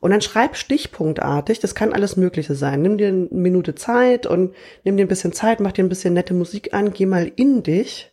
Und 0.00 0.10
dann 0.10 0.22
schreib 0.22 0.56
stichpunktartig, 0.56 1.60
das 1.60 1.74
kann 1.74 1.92
alles 1.92 2.16
Mögliche 2.16 2.54
sein. 2.54 2.80
Nimm 2.80 2.96
dir 2.96 3.08
eine 3.08 3.28
Minute 3.30 3.74
Zeit 3.74 4.26
und 4.26 4.54
nimm 4.82 4.96
dir 4.96 5.04
ein 5.04 5.08
bisschen 5.08 5.32
Zeit, 5.32 5.60
mach 5.60 5.72
dir 5.72 5.84
ein 5.84 5.90
bisschen 5.90 6.14
nette 6.14 6.34
Musik 6.34 6.72
an, 6.72 6.92
geh 6.92 7.06
mal 7.06 7.30
in 7.36 7.62
dich 7.62 8.10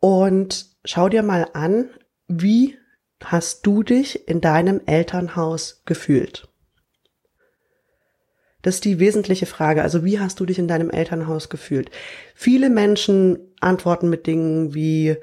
und 0.00 0.66
schau 0.84 1.08
dir 1.08 1.22
mal 1.22 1.48
an, 1.52 1.90
wie 2.26 2.76
hast 3.22 3.64
du 3.66 3.82
dich 3.82 4.28
in 4.28 4.40
deinem 4.40 4.80
Elternhaus 4.86 5.82
gefühlt? 5.84 6.48
Das 8.62 8.76
ist 8.76 8.84
die 8.84 8.98
wesentliche 8.98 9.46
Frage. 9.46 9.82
Also 9.82 10.04
wie 10.04 10.18
hast 10.18 10.38
du 10.40 10.46
dich 10.46 10.58
in 10.58 10.68
deinem 10.68 10.90
Elternhaus 10.90 11.48
gefühlt? 11.48 11.90
Viele 12.34 12.70
Menschen 12.70 13.38
antworten 13.60 14.10
mit 14.10 14.26
Dingen 14.26 14.74
wie, 14.74 15.16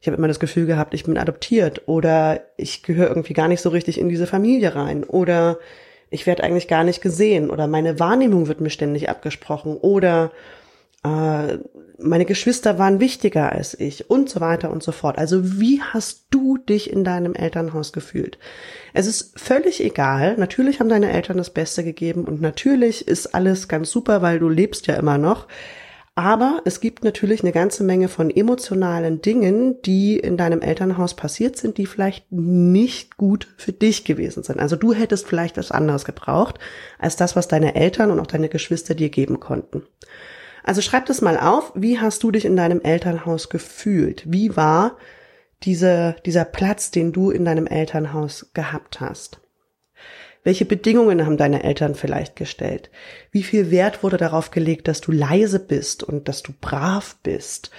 ich 0.00 0.06
habe 0.06 0.16
immer 0.16 0.28
das 0.28 0.40
Gefühl 0.40 0.66
gehabt, 0.66 0.94
ich 0.94 1.04
bin 1.04 1.18
adoptiert 1.18 1.82
oder 1.86 2.40
ich 2.56 2.82
gehöre 2.82 3.08
irgendwie 3.08 3.34
gar 3.34 3.48
nicht 3.48 3.60
so 3.60 3.68
richtig 3.68 3.98
in 3.98 4.08
diese 4.08 4.26
Familie 4.26 4.74
rein 4.74 5.04
oder 5.04 5.58
ich 6.08 6.26
werde 6.26 6.42
eigentlich 6.42 6.68
gar 6.68 6.84
nicht 6.84 7.02
gesehen 7.02 7.50
oder 7.50 7.66
meine 7.66 8.00
Wahrnehmung 8.00 8.48
wird 8.48 8.60
mir 8.60 8.70
ständig 8.70 9.08
abgesprochen 9.10 9.76
oder 9.76 10.32
äh, 11.04 11.58
meine 11.98 12.24
Geschwister 12.24 12.78
waren 12.78 12.98
wichtiger 12.98 13.52
als 13.52 13.78
ich 13.78 14.08
und 14.08 14.30
so 14.30 14.40
weiter 14.40 14.70
und 14.70 14.82
so 14.82 14.90
fort. 14.90 15.18
Also 15.18 15.60
wie 15.60 15.82
hast 15.82 16.24
du 16.30 16.56
dich 16.56 16.90
in 16.90 17.04
deinem 17.04 17.34
Elternhaus 17.34 17.92
gefühlt? 17.92 18.38
Es 18.94 19.06
ist 19.06 19.38
völlig 19.38 19.84
egal. 19.84 20.36
Natürlich 20.38 20.80
haben 20.80 20.88
deine 20.88 21.12
Eltern 21.12 21.36
das 21.36 21.50
Beste 21.50 21.84
gegeben 21.84 22.24
und 22.24 22.40
natürlich 22.40 23.06
ist 23.06 23.34
alles 23.34 23.68
ganz 23.68 23.90
super, 23.90 24.22
weil 24.22 24.38
du 24.38 24.48
lebst 24.48 24.86
ja 24.86 24.94
immer 24.94 25.18
noch. 25.18 25.46
Aber 26.20 26.60
es 26.66 26.80
gibt 26.80 27.02
natürlich 27.02 27.40
eine 27.42 27.50
ganze 27.50 27.82
Menge 27.82 28.08
von 28.08 28.28
emotionalen 28.28 29.22
Dingen, 29.22 29.80
die 29.80 30.18
in 30.18 30.36
deinem 30.36 30.60
Elternhaus 30.60 31.14
passiert 31.14 31.56
sind, 31.56 31.78
die 31.78 31.86
vielleicht 31.86 32.30
nicht 32.30 33.16
gut 33.16 33.48
für 33.56 33.72
dich 33.72 34.04
gewesen 34.04 34.42
sind. 34.42 34.60
Also 34.60 34.76
du 34.76 34.92
hättest 34.92 35.26
vielleicht 35.26 35.56
was 35.56 35.70
anderes 35.70 36.04
gebraucht 36.04 36.58
als 36.98 37.16
das, 37.16 37.36
was 37.36 37.48
deine 37.48 37.74
Eltern 37.74 38.10
und 38.10 38.20
auch 38.20 38.26
deine 38.26 38.50
Geschwister 38.50 38.94
dir 38.94 39.08
geben 39.08 39.40
konnten. 39.40 39.82
Also 40.62 40.82
schreib 40.82 41.06
das 41.06 41.22
mal 41.22 41.40
auf. 41.40 41.72
Wie 41.74 42.00
hast 42.00 42.22
du 42.22 42.30
dich 42.30 42.44
in 42.44 42.54
deinem 42.54 42.82
Elternhaus 42.82 43.48
gefühlt? 43.48 44.30
Wie 44.30 44.54
war 44.58 44.98
diese, 45.62 46.16
dieser 46.26 46.44
Platz, 46.44 46.90
den 46.90 47.12
du 47.12 47.30
in 47.30 47.46
deinem 47.46 47.66
Elternhaus 47.66 48.50
gehabt 48.52 49.00
hast? 49.00 49.40
Welche 50.42 50.64
Bedingungen 50.64 51.26
haben 51.26 51.36
deine 51.36 51.62
Eltern 51.64 51.94
vielleicht 51.94 52.36
gestellt? 52.36 52.90
Wie 53.30 53.42
viel 53.42 53.70
Wert 53.70 54.02
wurde 54.02 54.16
darauf 54.16 54.50
gelegt, 54.50 54.88
dass 54.88 55.00
du 55.00 55.12
leise 55.12 55.60
bist 55.60 56.02
und 56.02 56.28
dass 56.28 56.42
du 56.42 56.52
brav 56.60 57.16
bist? 57.22 57.70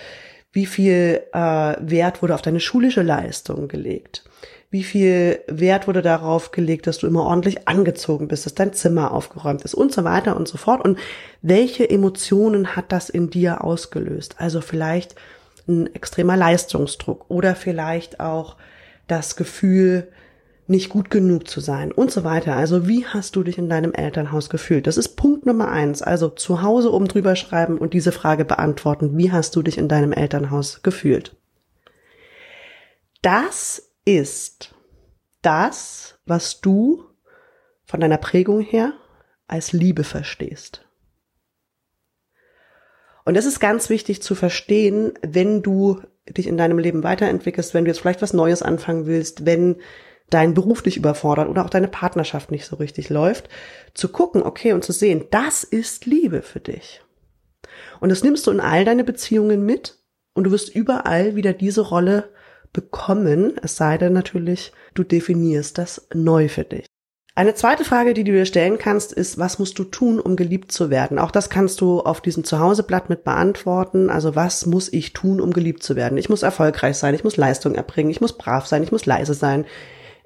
Wie 0.52 0.66
viel 0.66 1.22
äh, 1.34 1.38
Wert 1.80 2.22
wurde 2.22 2.36
auf 2.36 2.42
deine 2.42 2.60
schulische 2.60 3.02
Leistung 3.02 3.68
gelegt? 3.68 4.24
Wie 4.70 4.84
viel 4.84 5.42
Wert 5.48 5.88
wurde 5.88 6.02
darauf 6.02 6.52
gelegt, 6.52 6.88
dass 6.88 7.00
du 7.00 7.08
immer 7.08 7.24
ordentlich 7.24 7.68
angezogen 7.68 8.28
bist, 8.28 8.46
dass 8.46 8.54
dein 8.54 8.74
Zimmer 8.74 9.12
aufgeräumt 9.12 9.64
ist 9.64 9.74
und 9.74 9.92
so 9.92 10.04
weiter 10.04 10.38
und 10.38 10.48
so 10.48 10.58
fort? 10.58 10.84
Und 10.86 11.00
welche 11.42 11.90
Emotionen 11.90 12.76
hat 12.76 12.92
das 12.92 13.10
in 13.10 13.30
dir 13.30 13.64
ausgelöst? 13.64 14.36
Also 14.38 14.62
vielleicht 14.62 15.16
ein 15.68 15.94
extremer 15.94 16.38
Leistungsdruck 16.38 17.26
oder 17.30 17.56
vielleicht 17.56 18.20
auch 18.20 18.56
das 19.08 19.36
Gefühl, 19.36 20.08
nicht 20.72 20.90
gut 20.90 21.12
genug 21.12 21.48
zu 21.48 21.60
sein 21.60 21.92
und 21.92 22.12
so 22.12 22.24
weiter. 22.24 22.56
Also 22.56 22.88
wie 22.88 23.06
hast 23.06 23.36
du 23.36 23.44
dich 23.44 23.58
in 23.58 23.70
deinem 23.70 23.94
Elternhaus 23.94 24.50
gefühlt? 24.50 24.88
Das 24.88 24.98
ist 24.98 25.16
Punkt 25.16 25.46
Nummer 25.46 25.70
eins. 25.70 26.02
Also 26.02 26.30
zu 26.30 26.64
Hause 26.64 26.92
oben 26.92 27.08
drüber 27.08 27.36
schreiben 27.36 27.78
und 27.78 27.94
diese 27.94 28.12
Frage 28.12 28.46
beantworten. 28.46 29.18
Wie 29.18 29.32
hast 29.32 29.56
du 29.56 29.62
dich 29.62 29.78
in 29.78 29.88
deinem 29.88 30.14
Elternhaus 30.14 30.82
gefühlt? 30.82 31.36
Das 33.22 33.92
ist 34.06 34.74
das, 35.44 36.20
was 36.26 36.62
du 36.62 37.04
von 37.84 38.00
deiner 38.00 38.18
Prägung 38.18 38.62
her 38.62 38.94
als 39.48 39.74
Liebe 39.74 40.04
verstehst. 40.04 40.88
Und 43.26 43.36
das 43.36 43.46
ist 43.46 43.60
ganz 43.60 43.90
wichtig 43.90 44.24
zu 44.24 44.34
verstehen, 44.34 45.14
wenn 45.22 45.62
du 45.62 46.02
dich 46.28 46.48
in 46.48 46.58
deinem 46.58 46.80
Leben 46.80 47.04
weiterentwickelst, 47.04 47.74
wenn 47.74 47.86
du 47.86 47.92
jetzt 47.92 48.00
vielleicht 48.00 48.22
was 48.22 48.34
Neues 48.34 48.64
anfangen 48.64 49.06
willst, 49.06 49.46
wenn 49.46 49.76
dein 50.32 50.56
Beruf 50.56 50.82
dich 50.82 50.98
überfordert 50.98 51.48
oder 51.48 51.64
auch 51.64 51.70
deine 51.70 51.88
Partnerschaft 51.88 52.50
nicht 52.50 52.66
so 52.66 52.78
richtig 52.78 53.10
läuft, 53.10 53.50
zu 53.94 54.10
gucken, 54.10 54.42
okay, 54.42 54.74
und 54.74 54.84
zu 54.84 54.92
sehen, 54.92 55.26
das 55.30 55.64
ist 55.64 56.06
Liebe 56.08 56.42
für 56.42 56.60
dich. 56.60 57.02
Und 58.00 58.10
das 58.10 58.24
nimmst 58.24 58.48
du 58.48 58.52
in 58.52 58.60
all 58.60 58.84
deine 58.84 59.04
Beziehungen 59.04 59.66
mit 59.66 60.00
und 60.34 60.46
du 60.46 60.52
wirst 60.52 60.74
überall 60.74 61.36
wieder 61.36 61.54
diese 61.54 61.82
Rolle 61.82 62.30
bekommen, 62.74 63.58
es 63.62 63.76
sei 63.76 63.98
denn 63.98 64.14
natürlich, 64.14 64.72
du 64.94 65.04
definierst 65.04 65.78
das 65.78 66.08
neu 66.14 66.48
für 66.48 66.64
dich. 66.64 66.86
Eine 67.34 67.56
zweite 67.56 67.86
Frage, 67.86 68.14
die 68.14 68.26
du 68.26 68.34
dir 68.34 68.46
stellen 68.46 68.78
kannst, 68.78 69.14
ist, 69.14 69.38
was 69.38 69.58
musst 69.58 69.80
du 69.80 69.86
tun, 69.86 70.20
um 70.20 70.36
geliebt 70.36 70.72
zu 70.72 70.90
werden? 70.90 71.18
Auch 71.18 71.32
das 71.32 71.50
kannst 71.50 71.80
du 71.80 72.02
auf 72.02 72.20
diesem 72.20 72.44
Zuhauseblatt 72.44 73.10
mit 73.10 73.24
beantworten. 73.24 74.10
Also 74.10 74.36
was 74.36 74.66
muss 74.66 74.92
ich 74.92 75.14
tun, 75.14 75.40
um 75.40 75.54
geliebt 75.54 75.82
zu 75.82 75.96
werden? 75.96 76.18
Ich 76.18 76.28
muss 76.28 76.44
erfolgreich 76.44 76.98
sein, 76.98 77.16
ich 77.16 77.24
muss 77.24 77.38
Leistung 77.38 77.76
erbringen, 77.76 78.12
ich 78.12 78.20
muss 78.20 78.38
brav 78.38 78.68
sein, 78.68 78.84
ich 78.84 78.92
muss 78.92 79.06
leise 79.06 79.34
sein, 79.34 79.66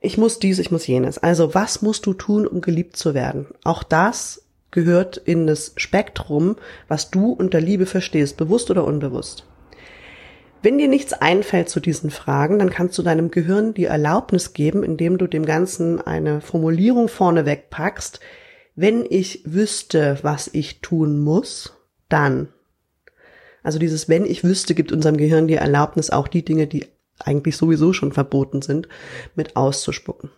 ich 0.05 0.17
muss 0.17 0.39
dies, 0.39 0.59
ich 0.59 0.71
muss 0.71 0.87
jenes. 0.87 1.17
Also 1.17 1.53
was 1.53 1.81
musst 1.81 2.05
du 2.05 2.13
tun, 2.13 2.47
um 2.47 2.61
geliebt 2.61 2.95
zu 2.95 3.13
werden? 3.13 3.47
Auch 3.63 3.83
das 3.83 4.43
gehört 4.71 5.17
in 5.17 5.47
das 5.47 5.73
Spektrum, 5.77 6.57
was 6.87 7.09
du 7.09 7.31
unter 7.31 7.61
Liebe 7.61 7.85
verstehst, 7.85 8.37
bewusst 8.37 8.69
oder 8.69 8.83
unbewusst. 8.83 9.45
Wenn 10.61 10.77
dir 10.77 10.87
nichts 10.87 11.13
einfällt 11.13 11.69
zu 11.69 11.79
diesen 11.79 12.09
Fragen, 12.09 12.59
dann 12.59 12.71
kannst 12.71 12.97
du 12.97 13.03
deinem 13.03 13.29
Gehirn 13.29 13.73
die 13.73 13.85
Erlaubnis 13.85 14.53
geben, 14.53 14.83
indem 14.83 15.17
du 15.17 15.27
dem 15.27 15.45
Ganzen 15.45 16.01
eine 16.01 16.41
Formulierung 16.41 17.07
vorneweg 17.07 17.69
packst. 17.69 18.19
Wenn 18.75 19.05
ich 19.07 19.41
wüsste, 19.45 20.17
was 20.23 20.49
ich 20.51 20.81
tun 20.81 21.19
muss, 21.19 21.73
dann. 22.09 22.49
Also 23.63 23.79
dieses 23.79 24.09
wenn 24.09 24.25
ich 24.25 24.43
wüsste 24.43 24.75
gibt 24.75 24.91
unserem 24.91 25.17
Gehirn 25.17 25.47
die 25.47 25.55
Erlaubnis, 25.55 26.09
auch 26.09 26.27
die 26.27 26.43
Dinge, 26.43 26.67
die 26.67 26.85
eigentlich 27.19 27.57
sowieso 27.57 27.93
schon 27.93 28.11
verboten 28.11 28.61
sind, 28.61 28.87
mit 29.35 29.55
auszuspucken. 29.55 30.31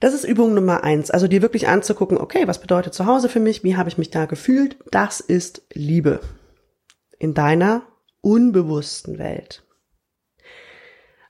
Das 0.00 0.14
ist 0.14 0.24
Übung 0.24 0.54
Nummer 0.54 0.82
eins. 0.82 1.10
Also 1.10 1.28
dir 1.28 1.42
wirklich 1.42 1.68
anzugucken, 1.68 2.16
okay, 2.16 2.48
was 2.48 2.60
bedeutet 2.60 2.94
zu 2.94 3.04
Hause 3.04 3.28
für 3.28 3.40
mich? 3.40 3.62
Wie 3.64 3.76
habe 3.76 3.90
ich 3.90 3.98
mich 3.98 4.10
da 4.10 4.24
gefühlt? 4.24 4.78
Das 4.90 5.20
ist 5.20 5.62
Liebe. 5.74 6.20
In 7.18 7.34
deiner 7.34 7.82
unbewussten 8.22 9.18
Welt. 9.18 9.62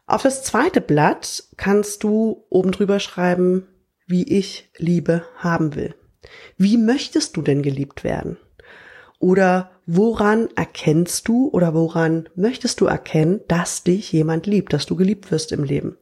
Auf 0.07 0.23
das 0.23 0.45
zweite 0.45 0.81
Blatt 0.81 1.45
kannst 1.57 2.05
du 2.05 2.45
oben 2.49 2.73
drüber 2.73 3.01
schreiben, 3.01 3.67
wie 4.07 4.25
ich 4.25 4.71
Liebe 4.77 5.25
haben 5.37 5.75
will. 5.75 5.95
Wie 6.57 6.77
möchtest 6.77 7.37
du 7.37 7.43
denn 7.43 7.63
geliebt 7.63 8.05
werden? 8.05 8.37
Oder 9.19 9.71
woran 9.93 10.49
erkennst 10.55 11.27
du 11.27 11.49
oder 11.49 11.75
woran 11.75 12.29
möchtest 12.37 12.81
du 12.81 12.87
erkennen, 12.87 13.41
dass 13.49 13.83
dich 13.83 14.13
jemand 14.13 14.47
liebt, 14.47 14.73
dass 14.73 14.87
du 14.87 14.95
geliebt 14.95 15.31
wirst 15.33 15.51
im 15.51 15.65
Leben? 15.65 15.99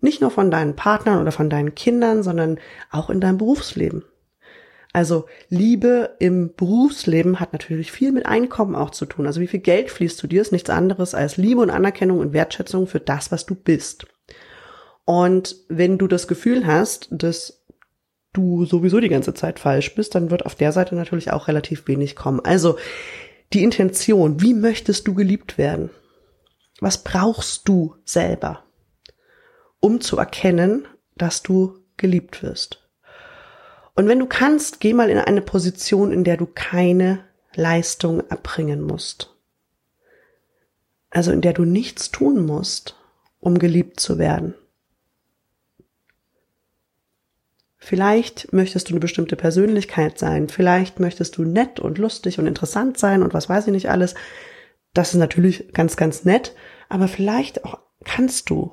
Nicht 0.00 0.20
nur 0.20 0.30
von 0.30 0.50
deinen 0.50 0.76
Partnern 0.76 1.20
oder 1.20 1.32
von 1.32 1.48
deinen 1.48 1.74
Kindern, 1.74 2.22
sondern 2.22 2.58
auch 2.90 3.08
in 3.08 3.20
deinem 3.20 3.38
Berufsleben. 3.38 4.04
Also 4.92 5.24
Liebe 5.48 6.16
im 6.18 6.52
Berufsleben 6.54 7.40
hat 7.40 7.54
natürlich 7.54 7.90
viel 7.90 8.12
mit 8.12 8.26
Einkommen 8.26 8.74
auch 8.74 8.90
zu 8.90 9.06
tun. 9.06 9.26
Also 9.26 9.40
wie 9.40 9.46
viel 9.46 9.60
Geld 9.60 9.90
fließt 9.90 10.18
zu 10.18 10.26
dir, 10.26 10.42
ist 10.42 10.52
nichts 10.52 10.68
anderes 10.68 11.14
als 11.14 11.38
Liebe 11.38 11.62
und 11.62 11.70
Anerkennung 11.70 12.18
und 12.18 12.34
Wertschätzung 12.34 12.86
für 12.86 13.00
das, 13.00 13.32
was 13.32 13.46
du 13.46 13.54
bist. 13.54 14.06
Und 15.06 15.56
wenn 15.68 15.96
du 15.96 16.06
das 16.06 16.28
Gefühl 16.28 16.66
hast, 16.66 17.08
dass 17.10 17.61
du 18.32 18.64
sowieso 18.64 19.00
die 19.00 19.08
ganze 19.08 19.34
Zeit 19.34 19.58
falsch 19.58 19.94
bist, 19.94 20.14
dann 20.14 20.30
wird 20.30 20.46
auf 20.46 20.54
der 20.54 20.72
Seite 20.72 20.94
natürlich 20.94 21.32
auch 21.32 21.48
relativ 21.48 21.86
wenig 21.86 22.16
kommen. 22.16 22.40
Also 22.40 22.78
die 23.52 23.62
Intention, 23.62 24.40
wie 24.40 24.54
möchtest 24.54 25.06
du 25.06 25.14
geliebt 25.14 25.58
werden? 25.58 25.90
Was 26.80 27.04
brauchst 27.04 27.68
du 27.68 27.96
selber, 28.04 28.64
um 29.80 30.00
zu 30.00 30.16
erkennen, 30.16 30.86
dass 31.16 31.42
du 31.42 31.78
geliebt 31.96 32.42
wirst? 32.42 32.78
Und 33.94 34.08
wenn 34.08 34.18
du 34.18 34.26
kannst, 34.26 34.80
geh 34.80 34.94
mal 34.94 35.10
in 35.10 35.18
eine 35.18 35.42
Position, 35.42 36.12
in 36.12 36.24
der 36.24 36.38
du 36.38 36.46
keine 36.46 37.24
Leistung 37.54 38.20
erbringen 38.30 38.80
musst. 38.80 39.34
Also 41.10 41.30
in 41.30 41.42
der 41.42 41.52
du 41.52 41.64
nichts 41.64 42.10
tun 42.10 42.46
musst, 42.46 42.96
um 43.38 43.58
geliebt 43.58 44.00
zu 44.00 44.16
werden. 44.16 44.54
Vielleicht 47.84 48.52
möchtest 48.52 48.88
du 48.88 48.92
eine 48.92 49.00
bestimmte 49.00 49.34
Persönlichkeit 49.34 50.16
sein, 50.16 50.48
vielleicht 50.48 51.00
möchtest 51.00 51.36
du 51.36 51.42
nett 51.42 51.80
und 51.80 51.98
lustig 51.98 52.38
und 52.38 52.46
interessant 52.46 52.96
sein 52.96 53.24
und 53.24 53.34
was 53.34 53.48
weiß 53.48 53.66
ich 53.66 53.72
nicht 53.72 53.90
alles. 53.90 54.14
Das 54.94 55.12
ist 55.12 55.18
natürlich 55.18 55.72
ganz, 55.72 55.96
ganz 55.96 56.24
nett, 56.24 56.54
aber 56.88 57.08
vielleicht 57.08 57.64
auch 57.64 57.80
kannst 58.04 58.50
du 58.50 58.70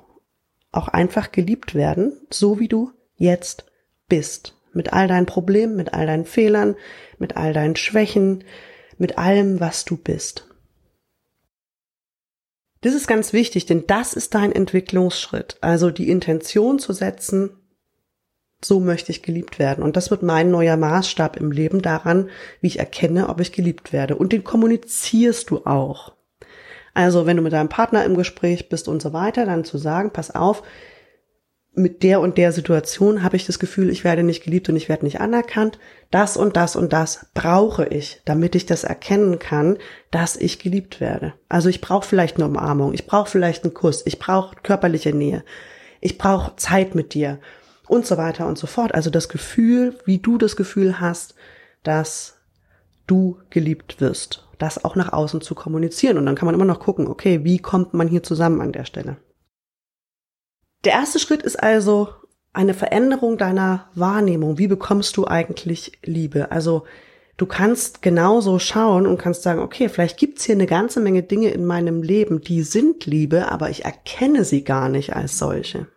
auch 0.72 0.90
einfach 0.90 1.32
geliebt 1.32 1.74
werden, 1.74 2.22
so 2.30 2.60
wie 2.60 2.68
du 2.68 2.92
jetzt 3.16 3.66
bist. 4.10 4.56
Mit 4.74 4.94
all 4.94 5.08
deinen 5.08 5.26
Problemen, 5.26 5.76
mit 5.76 5.96
all 5.96 6.06
deinen 6.06 6.26
Fehlern, 6.26 6.76
mit 7.18 7.36
all 7.36 7.52
deinen 7.52 7.78
Schwächen, 7.78 8.44
mit 9.00 9.18
allem, 9.18 9.60
was 9.60 9.86
du 9.86 9.98
bist. 9.98 10.48
Das 12.82 12.94
ist 12.94 13.08
ganz 13.08 13.34
wichtig, 13.34 13.66
denn 13.66 13.88
das 13.88 14.14
ist 14.14 14.36
dein 14.36 14.52
Entwicklungsschritt. 14.52 15.58
Also 15.62 15.90
die 15.90 16.12
Intention 16.12 16.78
zu 16.78 16.94
setzen, 16.94 17.59
so 18.62 18.80
möchte 18.80 19.12
ich 19.12 19.24
geliebt 19.24 19.60
werden. 19.60 19.84
Und 19.84 19.96
das 19.96 20.12
wird 20.12 20.24
mein 20.24 20.52
neuer 20.52 20.78
Maßstab 20.78 21.38
im 21.38 21.52
Leben 21.52 21.82
daran, 21.82 22.30
wie 22.62 22.68
ich 22.68 22.80
erkenne, 22.80 23.30
ob 23.30 23.40
ich 23.40 23.52
geliebt 23.52 23.94
werde. 23.94 24.16
Und 24.16 24.34
den 24.34 24.44
kommunizierst 24.44 25.50
du 25.50 25.66
auch. 25.66 26.14
Also 26.94 27.26
wenn 27.26 27.38
du 27.38 27.44
mit 27.44 27.54
deinem 27.54 27.70
Partner 27.70 28.04
im 28.04 28.16
Gespräch 28.16 28.68
bist 28.70 28.88
und 28.88 29.02
so 29.02 29.14
weiter, 29.14 29.46
dann 29.46 29.64
zu 29.64 29.78
sagen, 29.78 30.12
pass 30.12 30.36
auf, 30.36 30.64
mit 31.74 32.04
der 32.04 32.20
und 32.20 32.38
der 32.38 32.52
Situation 32.52 33.24
habe 33.24 33.38
ich 33.38 33.46
das 33.46 33.60
Gefühl, 33.60 33.90
ich 33.90 34.04
werde 34.04 34.24
nicht 34.24 34.44
geliebt 34.44 34.68
und 34.70 34.76
ich 34.76 34.90
werde 34.90 35.06
nicht 35.06 35.22
anerkannt. 35.22 35.80
Das 36.12 36.36
und 36.36 36.58
das 36.58 36.76
und 36.76 36.92
das 36.92 37.28
brauche 37.34 37.86
ich, 37.86 38.22
damit 38.26 38.56
ich 38.56 38.66
das 38.66 38.84
erkennen 38.84 39.40
kann, 39.40 39.78
dass 40.12 40.36
ich 40.36 40.60
geliebt 40.60 41.00
werde. 41.00 41.34
Also 41.48 41.70
ich 41.70 41.80
brauche 41.80 42.06
vielleicht 42.06 42.36
eine 42.36 42.48
Umarmung, 42.48 42.94
ich 42.94 43.06
brauche 43.06 43.30
vielleicht 43.30 43.64
einen 43.64 43.74
Kuss, 43.74 44.06
ich 44.06 44.20
brauche 44.20 44.58
körperliche 44.62 45.14
Nähe, 45.14 45.44
ich 46.02 46.18
brauche 46.18 46.56
Zeit 46.58 46.96
mit 46.96 47.14
dir 47.14 47.40
und 47.90 48.06
so 48.06 48.18
weiter 48.18 48.48
und 48.48 48.58
so 48.58 48.68
fort. 48.68 48.94
Also 48.94 49.10
das 49.10 49.30
Gefühl, 49.30 49.98
wie 50.06 50.20
du 50.20 50.38
das 50.38 50.56
Gefühl 50.56 51.00
hast, 51.00 51.36
dass 51.84 52.38
du 53.08 53.40
geliebt 53.50 54.00
wirst, 54.00 54.48
das 54.58 54.84
auch 54.84 54.96
nach 54.96 55.12
außen 55.14 55.42
zu 55.42 55.56
kommunizieren. 55.56 56.18
Und 56.18 56.26
dann 56.26 56.36
kann 56.36 56.46
man 56.46 56.56
immer 56.56 56.66
noch 56.66 56.80
gucken, 56.80 57.08
okay, 57.08 57.44
wie 57.44 57.60
kommt 57.60 57.94
man 57.94 58.08
hier 58.08 58.24
zusammen 58.24 58.62
an 58.62 58.72
der 58.72 58.86
Stelle? 58.86 59.18
Der 60.86 60.94
erste 60.94 61.20
Schritt 61.20 61.44
ist 61.44 61.62
also 61.62 62.10
eine 62.54 62.74
Veränderung 62.74 63.38
deiner 63.38 63.90
Wahrnehmung. 63.96 64.58
Wie 64.58 64.68
bekommst 64.68 65.18
du 65.18 65.28
eigentlich 65.28 66.00
Liebe? 66.04 66.52
Also 66.52 66.86
du 67.38 67.46
kannst 67.46 68.02
genauso 68.02 68.60
schauen 68.60 69.08
und 69.08 69.18
kannst 69.18 69.44
sagen, 69.44 69.60
okay, 69.60 69.90
vielleicht 69.90 70.18
gibt's 70.18 70.44
hier 70.44 70.56
eine 70.56 70.68
ganze 70.68 71.00
Menge 71.00 71.24
Dinge 71.24 71.50
in 71.50 71.66
meinem 71.66 72.04
Leben, 72.04 72.42
die 72.42 72.62
sind 72.62 73.06
Liebe, 73.06 73.52
aber 73.52 73.70
ich 73.70 73.86
erkenne 73.86 74.44
sie 74.46 74.64
gar 74.64 74.90
nicht 74.90 75.16
als 75.16 75.38
solche. 75.38 75.88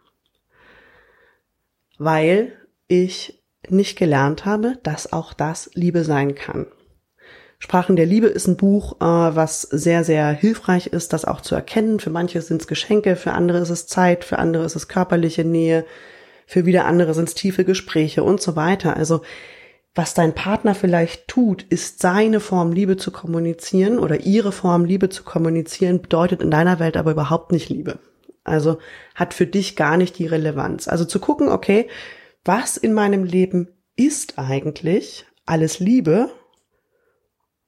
Weil 1.99 2.53
ich 2.89 3.43
nicht 3.69 3.99
gelernt 3.99 4.45
habe, 4.45 4.79
dass 4.83 5.13
auch 5.13 5.33
das 5.33 5.71
Liebe 5.75 6.05
sein 6.05 6.35
kann. 6.35 6.67
Sprachen 7.59 7.95
der 7.95 8.07
Liebe 8.07 8.27
ist 8.27 8.49
ein 8.49 8.57
Buch, 8.57 8.97
äh, 9.01 9.05
was 9.05 9.63
sehr, 9.63 10.03
sehr 10.03 10.31
hilfreich 10.33 10.89
ist, 10.89 11.13
das 11.13 11.25
auch 11.25 11.41
zu 11.41 11.55
erkennen. 11.55 12.01
Für 12.01 12.11
manche 12.11 12.43
sind 12.43 12.61
es 12.61 12.67
Geschenke, 12.67 13.15
für 13.15 13.33
andere 13.33 13.59
ist 13.59 13.71
es 13.71 13.87
Zeit, 13.87 14.25
für 14.25 14.41
andere 14.41 14.65
ist 14.65 14.75
es 14.75 14.89
körperliche 14.89 15.45
Nähe, 15.45 15.85
Für 16.45 16.67
wieder 16.67 16.87
andere 16.87 17.15
sind 17.15 17.29
es 17.29 17.35
tiefe 17.35 17.65
Gespräche 17.65 18.25
und 18.25 18.43
so 18.43 18.57
weiter. 18.57 18.97
Also 18.97 19.23
was 19.95 20.13
dein 20.13 20.35
Partner 20.35 20.75
vielleicht 20.75 21.29
tut, 21.29 21.63
ist 21.63 22.01
seine 22.01 22.41
Form 22.41 22.73
Liebe 22.73 22.97
zu 22.97 23.11
kommunizieren 23.11 23.99
oder 23.99 24.21
ihre 24.21 24.51
Form 24.51 24.85
Liebe 24.85 25.09
zu 25.09 25.23
kommunizieren, 25.23 26.03
bedeutet 26.03 26.43
in 26.43 26.51
deiner 26.51 26.79
Welt 26.79 26.97
aber 26.97 27.13
überhaupt 27.13 27.53
nicht 27.53 27.69
Liebe. 27.69 27.99
Also 28.45 28.79
hat 29.15 29.35
für 29.35 29.47
dich 29.47 29.77
gar 29.77 29.97
nicht 29.97 30.19
die 30.19 30.27
Relevanz. 30.27 30.89
Also 30.89 31.05
zu 31.05 31.21
gucken, 31.21 31.49
okay, 31.49 31.89
was 32.45 32.77
in 32.77 32.93
meinem 32.93 33.25
Leben 33.25 33.69
ist 33.97 34.39
eigentlich 34.39 35.27
alles 35.47 35.79
Liebe, 35.79 36.31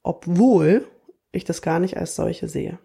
obwohl 0.03 0.85
ich 1.31 1.43
das 1.43 1.61
gar 1.61 1.79
nicht 1.79 1.97
als 1.97 2.15
solche 2.15 2.47
sehe. 2.47 2.79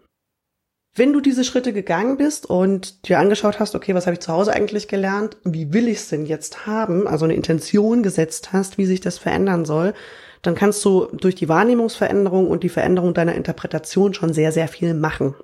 Wenn 0.93 1.13
du 1.13 1.21
diese 1.21 1.45
Schritte 1.45 1.71
gegangen 1.71 2.17
bist 2.17 2.45
und 2.45 3.07
dir 3.07 3.19
angeschaut 3.19 3.59
hast, 3.61 3.75
okay, 3.75 3.95
was 3.95 4.07
habe 4.07 4.15
ich 4.15 4.19
zu 4.19 4.33
Hause 4.33 4.51
eigentlich 4.51 4.89
gelernt, 4.89 5.37
wie 5.45 5.71
will 5.71 5.87
ich 5.87 5.99
es 5.99 6.09
denn 6.09 6.25
jetzt 6.25 6.65
haben, 6.67 7.07
also 7.07 7.23
eine 7.23 7.33
Intention 7.33 8.03
gesetzt 8.03 8.51
hast, 8.51 8.77
wie 8.77 8.85
sich 8.85 8.99
das 8.99 9.17
verändern 9.17 9.63
soll, 9.63 9.93
dann 10.41 10.55
kannst 10.55 10.83
du 10.83 11.05
durch 11.13 11.35
die 11.35 11.47
Wahrnehmungsveränderung 11.47 12.49
und 12.49 12.63
die 12.63 12.69
Veränderung 12.69 13.13
deiner 13.13 13.35
Interpretation 13.35 14.13
schon 14.13 14.33
sehr, 14.33 14.51
sehr 14.51 14.67
viel 14.67 14.93
machen. 14.93 15.35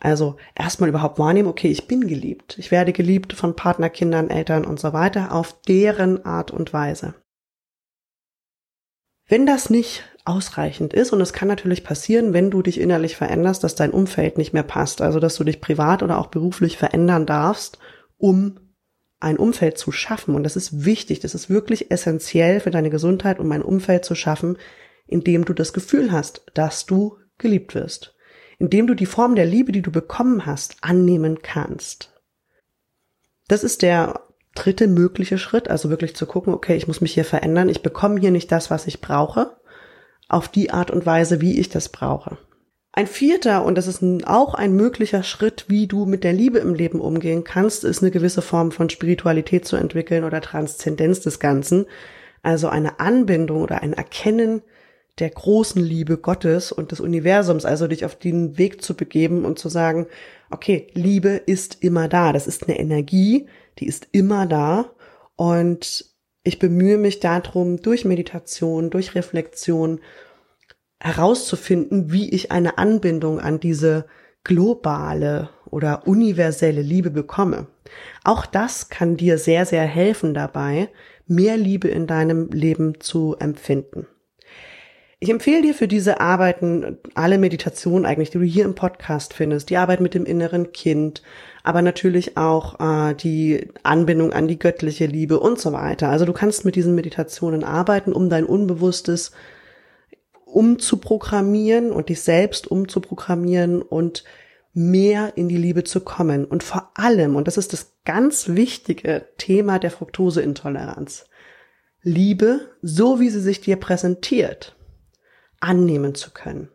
Also 0.00 0.36
erstmal 0.54 0.88
überhaupt 0.88 1.18
wahrnehmen, 1.18 1.48
okay, 1.48 1.68
ich 1.68 1.88
bin 1.88 2.06
geliebt. 2.06 2.56
Ich 2.58 2.70
werde 2.70 2.92
geliebt 2.92 3.32
von 3.32 3.56
Partner, 3.56 3.90
Kindern, 3.90 4.30
Eltern 4.30 4.64
und 4.64 4.78
so 4.78 4.92
weiter 4.92 5.32
auf 5.32 5.60
deren 5.62 6.24
Art 6.24 6.50
und 6.50 6.72
Weise. 6.72 7.14
Wenn 9.26 9.44
das 9.44 9.68
nicht 9.68 10.04
ausreichend 10.24 10.94
ist, 10.94 11.12
und 11.12 11.20
es 11.20 11.32
kann 11.32 11.48
natürlich 11.48 11.84
passieren, 11.84 12.32
wenn 12.32 12.50
du 12.50 12.62
dich 12.62 12.80
innerlich 12.80 13.16
veränderst, 13.16 13.62
dass 13.64 13.74
dein 13.74 13.90
Umfeld 13.90 14.38
nicht 14.38 14.52
mehr 14.52 14.62
passt, 14.62 15.02
also 15.02 15.20
dass 15.20 15.36
du 15.36 15.44
dich 15.44 15.60
privat 15.60 16.02
oder 16.02 16.18
auch 16.18 16.28
beruflich 16.28 16.78
verändern 16.78 17.26
darfst, 17.26 17.78
um 18.16 18.58
ein 19.20 19.36
Umfeld 19.36 19.78
zu 19.78 19.92
schaffen. 19.92 20.34
Und 20.34 20.44
das 20.44 20.56
ist 20.56 20.84
wichtig, 20.84 21.20
das 21.20 21.34
ist 21.34 21.50
wirklich 21.50 21.90
essentiell 21.90 22.60
für 22.60 22.70
deine 22.70 22.90
Gesundheit, 22.90 23.40
um 23.40 23.50
ein 23.52 23.62
Umfeld 23.62 24.04
zu 24.04 24.14
schaffen, 24.14 24.56
in 25.06 25.24
dem 25.24 25.44
du 25.44 25.52
das 25.52 25.72
Gefühl 25.72 26.12
hast, 26.12 26.42
dass 26.54 26.86
du 26.86 27.18
geliebt 27.38 27.74
wirst, 27.74 28.14
in 28.58 28.70
dem 28.70 28.86
du 28.86 28.94
die 28.94 29.06
Form 29.06 29.34
der 29.34 29.46
Liebe, 29.46 29.72
die 29.72 29.82
du 29.82 29.90
bekommen 29.90 30.46
hast, 30.46 30.76
annehmen 30.80 31.40
kannst. 31.42 32.12
Das 33.46 33.64
ist 33.64 33.82
der 33.82 34.20
dritte 34.54 34.88
mögliche 34.88 35.38
Schritt, 35.38 35.68
also 35.68 35.90
wirklich 35.90 36.16
zu 36.16 36.26
gucken, 36.26 36.52
okay, 36.52 36.76
ich 36.76 36.88
muss 36.88 37.00
mich 37.00 37.14
hier 37.14 37.24
verändern, 37.24 37.68
ich 37.68 37.82
bekomme 37.82 38.20
hier 38.20 38.32
nicht 38.32 38.50
das, 38.50 38.70
was 38.70 38.86
ich 38.86 39.00
brauche, 39.00 39.56
auf 40.28 40.48
die 40.48 40.70
Art 40.70 40.90
und 40.90 41.06
Weise, 41.06 41.40
wie 41.40 41.58
ich 41.58 41.68
das 41.68 41.88
brauche. 41.88 42.36
Ein 42.92 43.06
vierter, 43.06 43.64
und 43.64 43.78
das 43.78 43.86
ist 43.86 44.02
auch 44.26 44.54
ein 44.54 44.72
möglicher 44.72 45.22
Schritt, 45.22 45.66
wie 45.68 45.86
du 45.86 46.04
mit 46.04 46.24
der 46.24 46.32
Liebe 46.32 46.58
im 46.58 46.74
Leben 46.74 47.00
umgehen 47.00 47.44
kannst, 47.44 47.84
ist 47.84 48.02
eine 48.02 48.10
gewisse 48.10 48.42
Form 48.42 48.72
von 48.72 48.90
Spiritualität 48.90 49.66
zu 49.66 49.76
entwickeln 49.76 50.24
oder 50.24 50.40
Transzendenz 50.40 51.20
des 51.20 51.38
Ganzen. 51.38 51.86
Also 52.42 52.68
eine 52.68 52.98
Anbindung 52.98 53.62
oder 53.62 53.82
ein 53.82 53.92
Erkennen 53.92 54.62
der 55.18 55.30
großen 55.30 55.82
Liebe 55.82 56.18
Gottes 56.18 56.72
und 56.72 56.92
des 56.92 57.00
Universums, 57.00 57.64
also 57.64 57.86
dich 57.86 58.04
auf 58.04 58.16
den 58.16 58.58
Weg 58.58 58.82
zu 58.82 58.94
begeben 58.94 59.44
und 59.44 59.58
zu 59.58 59.68
sagen, 59.68 60.06
okay, 60.50 60.88
Liebe 60.94 61.30
ist 61.30 61.82
immer 61.82 62.08
da. 62.08 62.32
Das 62.32 62.46
ist 62.46 62.68
eine 62.68 62.78
Energie, 62.78 63.48
die 63.78 63.86
ist 63.86 64.08
immer 64.12 64.46
da 64.46 64.90
und 65.36 66.04
ich 66.44 66.58
bemühe 66.58 66.98
mich 66.98 67.20
darum, 67.20 67.82
durch 67.82 68.04
Meditation, 68.04 68.90
durch 68.90 69.14
Reflexion 69.14 70.00
herauszufinden, 71.00 72.10
wie 72.10 72.30
ich 72.30 72.50
eine 72.50 72.78
Anbindung 72.78 73.38
an 73.38 73.60
diese 73.60 74.06
globale 74.44 75.50
oder 75.66 76.06
universelle 76.06 76.80
Liebe 76.80 77.10
bekomme. 77.10 77.66
Auch 78.24 78.46
das 78.46 78.88
kann 78.88 79.16
dir 79.16 79.38
sehr, 79.38 79.66
sehr 79.66 79.84
helfen 79.84 80.32
dabei, 80.32 80.88
mehr 81.26 81.56
Liebe 81.56 81.88
in 81.88 82.06
deinem 82.06 82.48
Leben 82.50 83.00
zu 83.00 83.36
empfinden. 83.38 84.06
Ich 85.20 85.30
empfehle 85.30 85.62
dir 85.62 85.74
für 85.74 85.88
diese 85.88 86.20
Arbeiten 86.20 86.98
alle 87.14 87.38
Meditationen 87.38 88.06
eigentlich, 88.06 88.30
die 88.30 88.38
du 88.38 88.44
hier 88.44 88.64
im 88.64 88.76
Podcast 88.76 89.34
findest, 89.34 89.68
die 89.68 89.76
Arbeit 89.76 90.00
mit 90.00 90.14
dem 90.14 90.24
inneren 90.24 90.70
Kind, 90.70 91.22
aber 91.64 91.82
natürlich 91.82 92.36
auch 92.36 92.78
äh, 92.78 93.14
die 93.14 93.68
Anbindung 93.82 94.32
an 94.32 94.46
die 94.46 94.60
göttliche 94.60 95.06
Liebe 95.06 95.40
und 95.40 95.60
so 95.60 95.72
weiter. 95.72 96.08
Also 96.08 96.24
du 96.24 96.32
kannst 96.32 96.64
mit 96.64 96.76
diesen 96.76 96.94
Meditationen 96.94 97.64
arbeiten, 97.64 98.12
um 98.12 98.30
dein 98.30 98.44
Unbewusstes 98.44 99.32
umzuprogrammieren 100.44 101.90
und 101.90 102.10
dich 102.10 102.20
selbst 102.20 102.68
umzuprogrammieren 102.68 103.82
und 103.82 104.22
mehr 104.72 105.32
in 105.34 105.48
die 105.48 105.56
Liebe 105.56 105.82
zu 105.82 106.00
kommen. 106.00 106.44
Und 106.44 106.62
vor 106.62 106.92
allem, 106.94 107.34
und 107.34 107.48
das 107.48 107.56
ist 107.56 107.72
das 107.72 107.96
ganz 108.04 108.50
wichtige 108.50 109.26
Thema 109.36 109.80
der 109.80 109.90
Fructoseintoleranz, 109.90 111.26
Liebe, 112.02 112.60
so 112.80 113.18
wie 113.18 113.28
sie 113.28 113.40
sich 113.40 113.60
dir 113.60 113.76
präsentiert, 113.76 114.76
annehmen 115.60 116.14
zu 116.14 116.30
können 116.30 116.68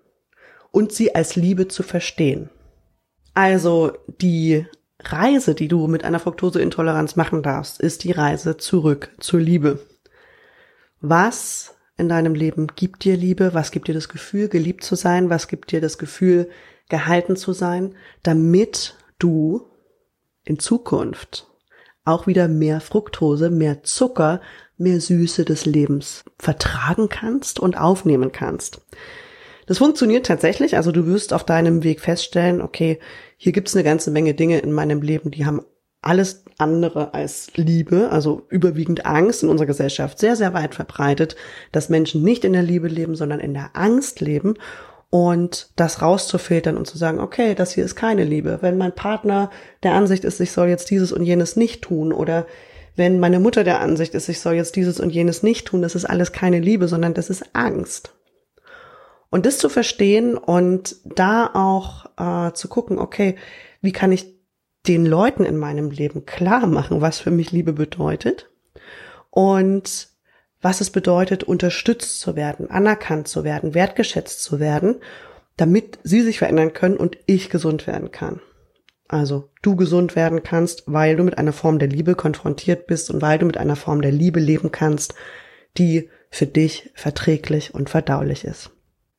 und 0.71 0.91
sie 0.91 1.15
als 1.15 1.35
Liebe 1.35 1.67
zu 1.67 1.83
verstehen. 1.83 2.49
Also 3.33 3.93
die 4.21 4.65
Reise, 4.99 5.55
die 5.55 5.67
du 5.67 5.87
mit 5.87 6.03
einer 6.03 6.19
Fructoseintoleranz 6.19 7.15
machen 7.15 7.43
darfst, 7.43 7.79
ist 7.79 8.03
die 8.03 8.11
Reise 8.11 8.57
zurück 8.57 9.11
zur 9.19 9.39
Liebe. 9.39 9.79
Was 11.01 11.75
in 11.97 12.09
deinem 12.09 12.35
Leben 12.35 12.67
gibt 12.75 13.03
dir 13.03 13.17
Liebe? 13.17 13.53
Was 13.53 13.71
gibt 13.71 13.87
dir 13.87 13.93
das 13.93 14.09
Gefühl, 14.09 14.47
geliebt 14.47 14.83
zu 14.83 14.95
sein? 14.95 15.29
Was 15.29 15.47
gibt 15.47 15.71
dir 15.71 15.81
das 15.81 15.97
Gefühl, 15.97 16.49
gehalten 16.89 17.35
zu 17.35 17.53
sein, 17.53 17.95
damit 18.23 18.95
du 19.19 19.69
in 20.43 20.59
Zukunft 20.59 21.47
auch 22.05 22.27
wieder 22.27 22.47
mehr 22.47 22.81
Fructose, 22.81 23.49
mehr 23.49 23.83
Zucker, 23.83 24.41
mehr 24.77 24.99
Süße 24.99 25.45
des 25.45 25.65
Lebens 25.65 26.23
vertragen 26.39 27.09
kannst 27.09 27.59
und 27.59 27.77
aufnehmen 27.77 28.31
kannst. 28.31 28.81
Das 29.65 29.77
funktioniert 29.77 30.25
tatsächlich. 30.25 30.75
Also 30.75 30.91
du 30.91 31.05
wirst 31.05 31.33
auf 31.33 31.45
deinem 31.45 31.83
Weg 31.83 32.01
feststellen, 32.01 32.61
okay, 32.61 32.99
hier 33.37 33.51
gibt 33.51 33.69
es 33.69 33.75
eine 33.75 33.83
ganze 33.83 34.11
Menge 34.11 34.33
Dinge 34.33 34.59
in 34.59 34.71
meinem 34.71 35.01
Leben, 35.01 35.31
die 35.31 35.45
haben 35.45 35.61
alles 36.01 36.43
andere 36.57 37.13
als 37.13 37.47
Liebe, 37.55 38.09
also 38.11 38.45
überwiegend 38.49 39.05
Angst 39.05 39.41
in 39.41 39.49
unserer 39.49 39.67
Gesellschaft 39.67 40.19
sehr, 40.19 40.35
sehr 40.35 40.53
weit 40.53 40.75
verbreitet, 40.75 41.37
dass 41.71 41.89
Menschen 41.89 42.23
nicht 42.23 42.43
in 42.43 42.53
der 42.53 42.61
Liebe 42.61 42.89
leben, 42.89 43.15
sondern 43.15 43.39
in 43.39 43.53
der 43.53 43.71
Angst 43.73 44.19
leben 44.19 44.55
und 45.09 45.69
das 45.75 46.01
rauszufiltern 46.01 46.75
und 46.75 46.87
zu 46.87 46.97
sagen, 46.97 47.19
okay, 47.19 47.55
das 47.55 47.71
hier 47.71 47.85
ist 47.85 47.95
keine 47.95 48.25
Liebe. 48.25 48.57
Wenn 48.61 48.77
mein 48.77 48.93
Partner 48.93 49.49
der 49.83 49.93
Ansicht 49.93 50.25
ist, 50.25 50.39
ich 50.41 50.51
soll 50.51 50.67
jetzt 50.67 50.89
dieses 50.89 51.11
und 51.13 51.23
jenes 51.23 51.55
nicht 51.55 51.83
tun 51.83 52.11
oder 52.11 52.47
wenn 52.95 53.19
meine 53.19 53.39
Mutter 53.39 53.63
der 53.63 53.79
Ansicht 53.79 54.13
ist, 54.13 54.29
ich 54.29 54.39
soll 54.39 54.53
jetzt 54.53 54.75
dieses 54.75 54.99
und 54.99 55.09
jenes 55.09 55.43
nicht 55.43 55.67
tun, 55.67 55.81
das 55.81 55.95
ist 55.95 56.05
alles 56.05 56.31
keine 56.31 56.59
Liebe, 56.59 56.87
sondern 56.87 57.13
das 57.13 57.29
ist 57.29 57.43
Angst. 57.53 58.13
Und 59.29 59.47
das 59.47 59.57
zu 59.57 59.67
verstehen 59.67 60.37
und 60.37 60.97
da 61.03 61.49
auch 61.53 62.05
äh, 62.17 62.53
zu 62.53 62.67
gucken, 62.67 62.99
okay, 62.99 63.35
wie 63.81 63.91
kann 63.91 64.11
ich 64.11 64.33
den 64.87 65.05
Leuten 65.05 65.43
in 65.45 65.57
meinem 65.57 65.89
Leben 65.89 66.25
klar 66.25 66.67
machen, 66.67 67.01
was 67.01 67.19
für 67.19 67.31
mich 67.31 67.51
Liebe 67.51 67.73
bedeutet 67.73 68.51
und 69.31 70.09
was 70.61 70.81
es 70.81 70.91
bedeutet, 70.91 71.43
unterstützt 71.43 72.19
zu 72.19 72.35
werden, 72.35 72.69
anerkannt 72.69 73.27
zu 73.27 73.43
werden, 73.43 73.73
wertgeschätzt 73.73 74.43
zu 74.43 74.59
werden, 74.59 74.97
damit 75.57 75.99
sie 76.03 76.21
sich 76.21 76.39
verändern 76.39 76.73
können 76.73 76.97
und 76.97 77.17
ich 77.25 77.49
gesund 77.49 77.87
werden 77.87 78.11
kann. 78.11 78.39
Also 79.07 79.49
du 79.61 79.75
gesund 79.75 80.15
werden 80.15 80.43
kannst, 80.43 80.83
weil 80.85 81.15
du 81.15 81.23
mit 81.23 81.37
einer 81.37 81.53
Form 81.53 81.79
der 81.79 81.89
Liebe 81.89 82.15
konfrontiert 82.15 82.87
bist 82.87 83.11
und 83.11 83.21
weil 83.21 83.37
du 83.37 83.45
mit 83.45 83.57
einer 83.57 83.75
Form 83.75 84.01
der 84.01 84.11
Liebe 84.11 84.39
leben 84.39 84.71
kannst, 84.71 85.13
die 85.77 86.09
für 86.29 86.47
dich 86.47 86.91
verträglich 86.95 87.73
und 87.73 87.89
verdaulich 87.89 88.43
ist. 88.43 88.71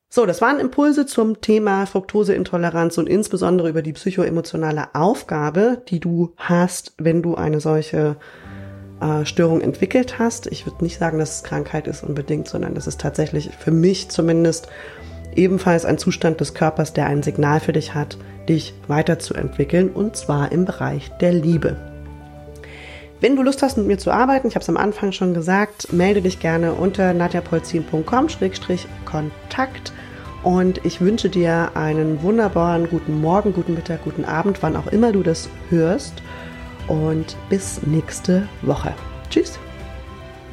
So, 0.08 0.26
das 0.26 0.40
waren 0.40 0.60
Impulse 0.60 1.06
zum 1.06 1.40
Thema 1.40 1.86
Fructoseintoleranz 1.86 2.98
und 2.98 3.08
insbesondere 3.08 3.68
über 3.68 3.82
die 3.82 3.92
psychoemotionale 3.92 4.94
Aufgabe, 4.94 5.82
die 5.88 5.98
du 5.98 6.34
hast, 6.36 6.94
wenn 6.98 7.20
du 7.20 7.34
eine 7.34 7.60
solche 7.60 8.16
äh, 9.00 9.24
Störung 9.24 9.60
entwickelt 9.60 10.18
hast. 10.20 10.46
Ich 10.46 10.66
würde 10.66 10.84
nicht 10.84 10.98
sagen, 10.98 11.18
dass 11.18 11.36
es 11.36 11.42
Krankheit 11.42 11.88
ist 11.88 12.04
unbedingt, 12.04 12.48
sondern 12.48 12.74
das 12.76 12.86
ist 12.86 13.00
tatsächlich 13.00 13.50
für 13.58 13.72
mich 13.72 14.08
zumindest 14.08 14.68
ebenfalls 15.36 15.84
ein 15.84 15.98
Zustand 15.98 16.40
des 16.40 16.54
Körpers, 16.54 16.92
der 16.92 17.06
ein 17.06 17.22
Signal 17.22 17.60
für 17.60 17.72
dich 17.72 17.94
hat, 17.94 18.18
dich 18.48 18.74
weiterzuentwickeln 18.88 19.90
und 19.90 20.16
zwar 20.16 20.50
im 20.52 20.64
Bereich 20.64 21.10
der 21.20 21.32
Liebe. 21.32 21.76
Wenn 23.20 23.36
du 23.36 23.42
Lust 23.42 23.62
hast, 23.62 23.76
mit 23.78 23.86
mir 23.86 23.98
zu 23.98 24.10
arbeiten, 24.10 24.48
ich 24.48 24.54
habe 24.54 24.62
es 24.62 24.68
am 24.68 24.76
Anfang 24.76 25.12
schon 25.12 25.34
gesagt, 25.34 25.92
melde 25.92 26.20
dich 26.20 26.40
gerne 26.40 26.72
unter 26.72 27.14
nadjapolzin.com-kontakt 27.14 29.92
und 30.42 30.84
ich 30.84 31.00
wünsche 31.00 31.30
dir 31.30 31.70
einen 31.74 32.22
wunderbaren 32.22 32.90
guten 32.90 33.18
Morgen, 33.20 33.54
guten 33.54 33.74
Mittag, 33.74 34.04
guten 34.04 34.26
Abend, 34.26 34.62
wann 34.62 34.76
auch 34.76 34.88
immer 34.88 35.10
du 35.10 35.22
das 35.22 35.48
hörst. 35.70 36.22
Und 36.86 37.38
bis 37.48 37.80
nächste 37.86 38.46
Woche. 38.60 38.92
Tschüss. 39.30 39.58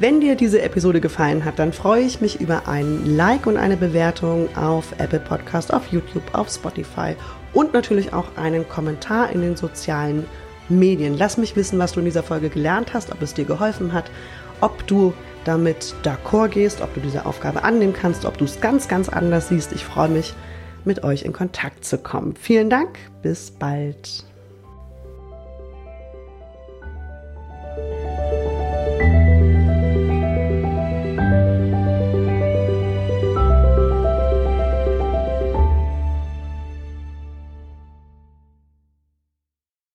Wenn 0.02 0.20
dir 0.20 0.34
diese 0.34 0.60
Episode 0.60 1.00
gefallen 1.00 1.44
hat, 1.44 1.60
dann 1.60 1.72
freue 1.72 2.02
ich 2.02 2.20
mich 2.20 2.40
über 2.40 2.66
ein 2.66 3.06
Like 3.06 3.46
und 3.46 3.56
eine 3.56 3.76
Bewertung 3.76 4.48
auf 4.56 4.98
Apple 4.98 5.20
Podcast, 5.20 5.72
auf 5.72 5.92
YouTube, 5.92 6.24
auf 6.32 6.48
Spotify 6.48 7.14
und 7.52 7.72
natürlich 7.72 8.12
auch 8.12 8.36
einen 8.36 8.68
Kommentar 8.68 9.30
in 9.30 9.42
den 9.42 9.54
sozialen 9.54 10.24
Medien. 10.68 11.16
Lass 11.16 11.36
mich 11.36 11.54
wissen, 11.54 11.78
was 11.78 11.92
du 11.92 12.00
in 12.00 12.06
dieser 12.06 12.24
Folge 12.24 12.48
gelernt 12.48 12.94
hast, 12.94 13.12
ob 13.12 13.22
es 13.22 13.32
dir 13.32 13.44
geholfen 13.44 13.92
hat, 13.92 14.10
ob 14.60 14.84
du 14.88 15.14
damit 15.44 15.94
d'accord 16.02 16.48
gehst, 16.48 16.80
ob 16.80 16.92
du 16.94 17.00
diese 17.00 17.24
Aufgabe 17.24 17.62
annehmen 17.62 17.92
kannst, 17.92 18.24
ob 18.24 18.36
du 18.36 18.44
es 18.44 18.60
ganz, 18.60 18.88
ganz 18.88 19.08
anders 19.08 19.50
siehst. 19.50 19.70
Ich 19.70 19.84
freue 19.84 20.08
mich, 20.08 20.34
mit 20.84 21.04
euch 21.04 21.22
in 21.22 21.32
Kontakt 21.32 21.84
zu 21.84 21.96
kommen. 21.96 22.34
Vielen 22.34 22.70
Dank, 22.70 22.98
bis 23.22 23.52
bald. 23.52 24.24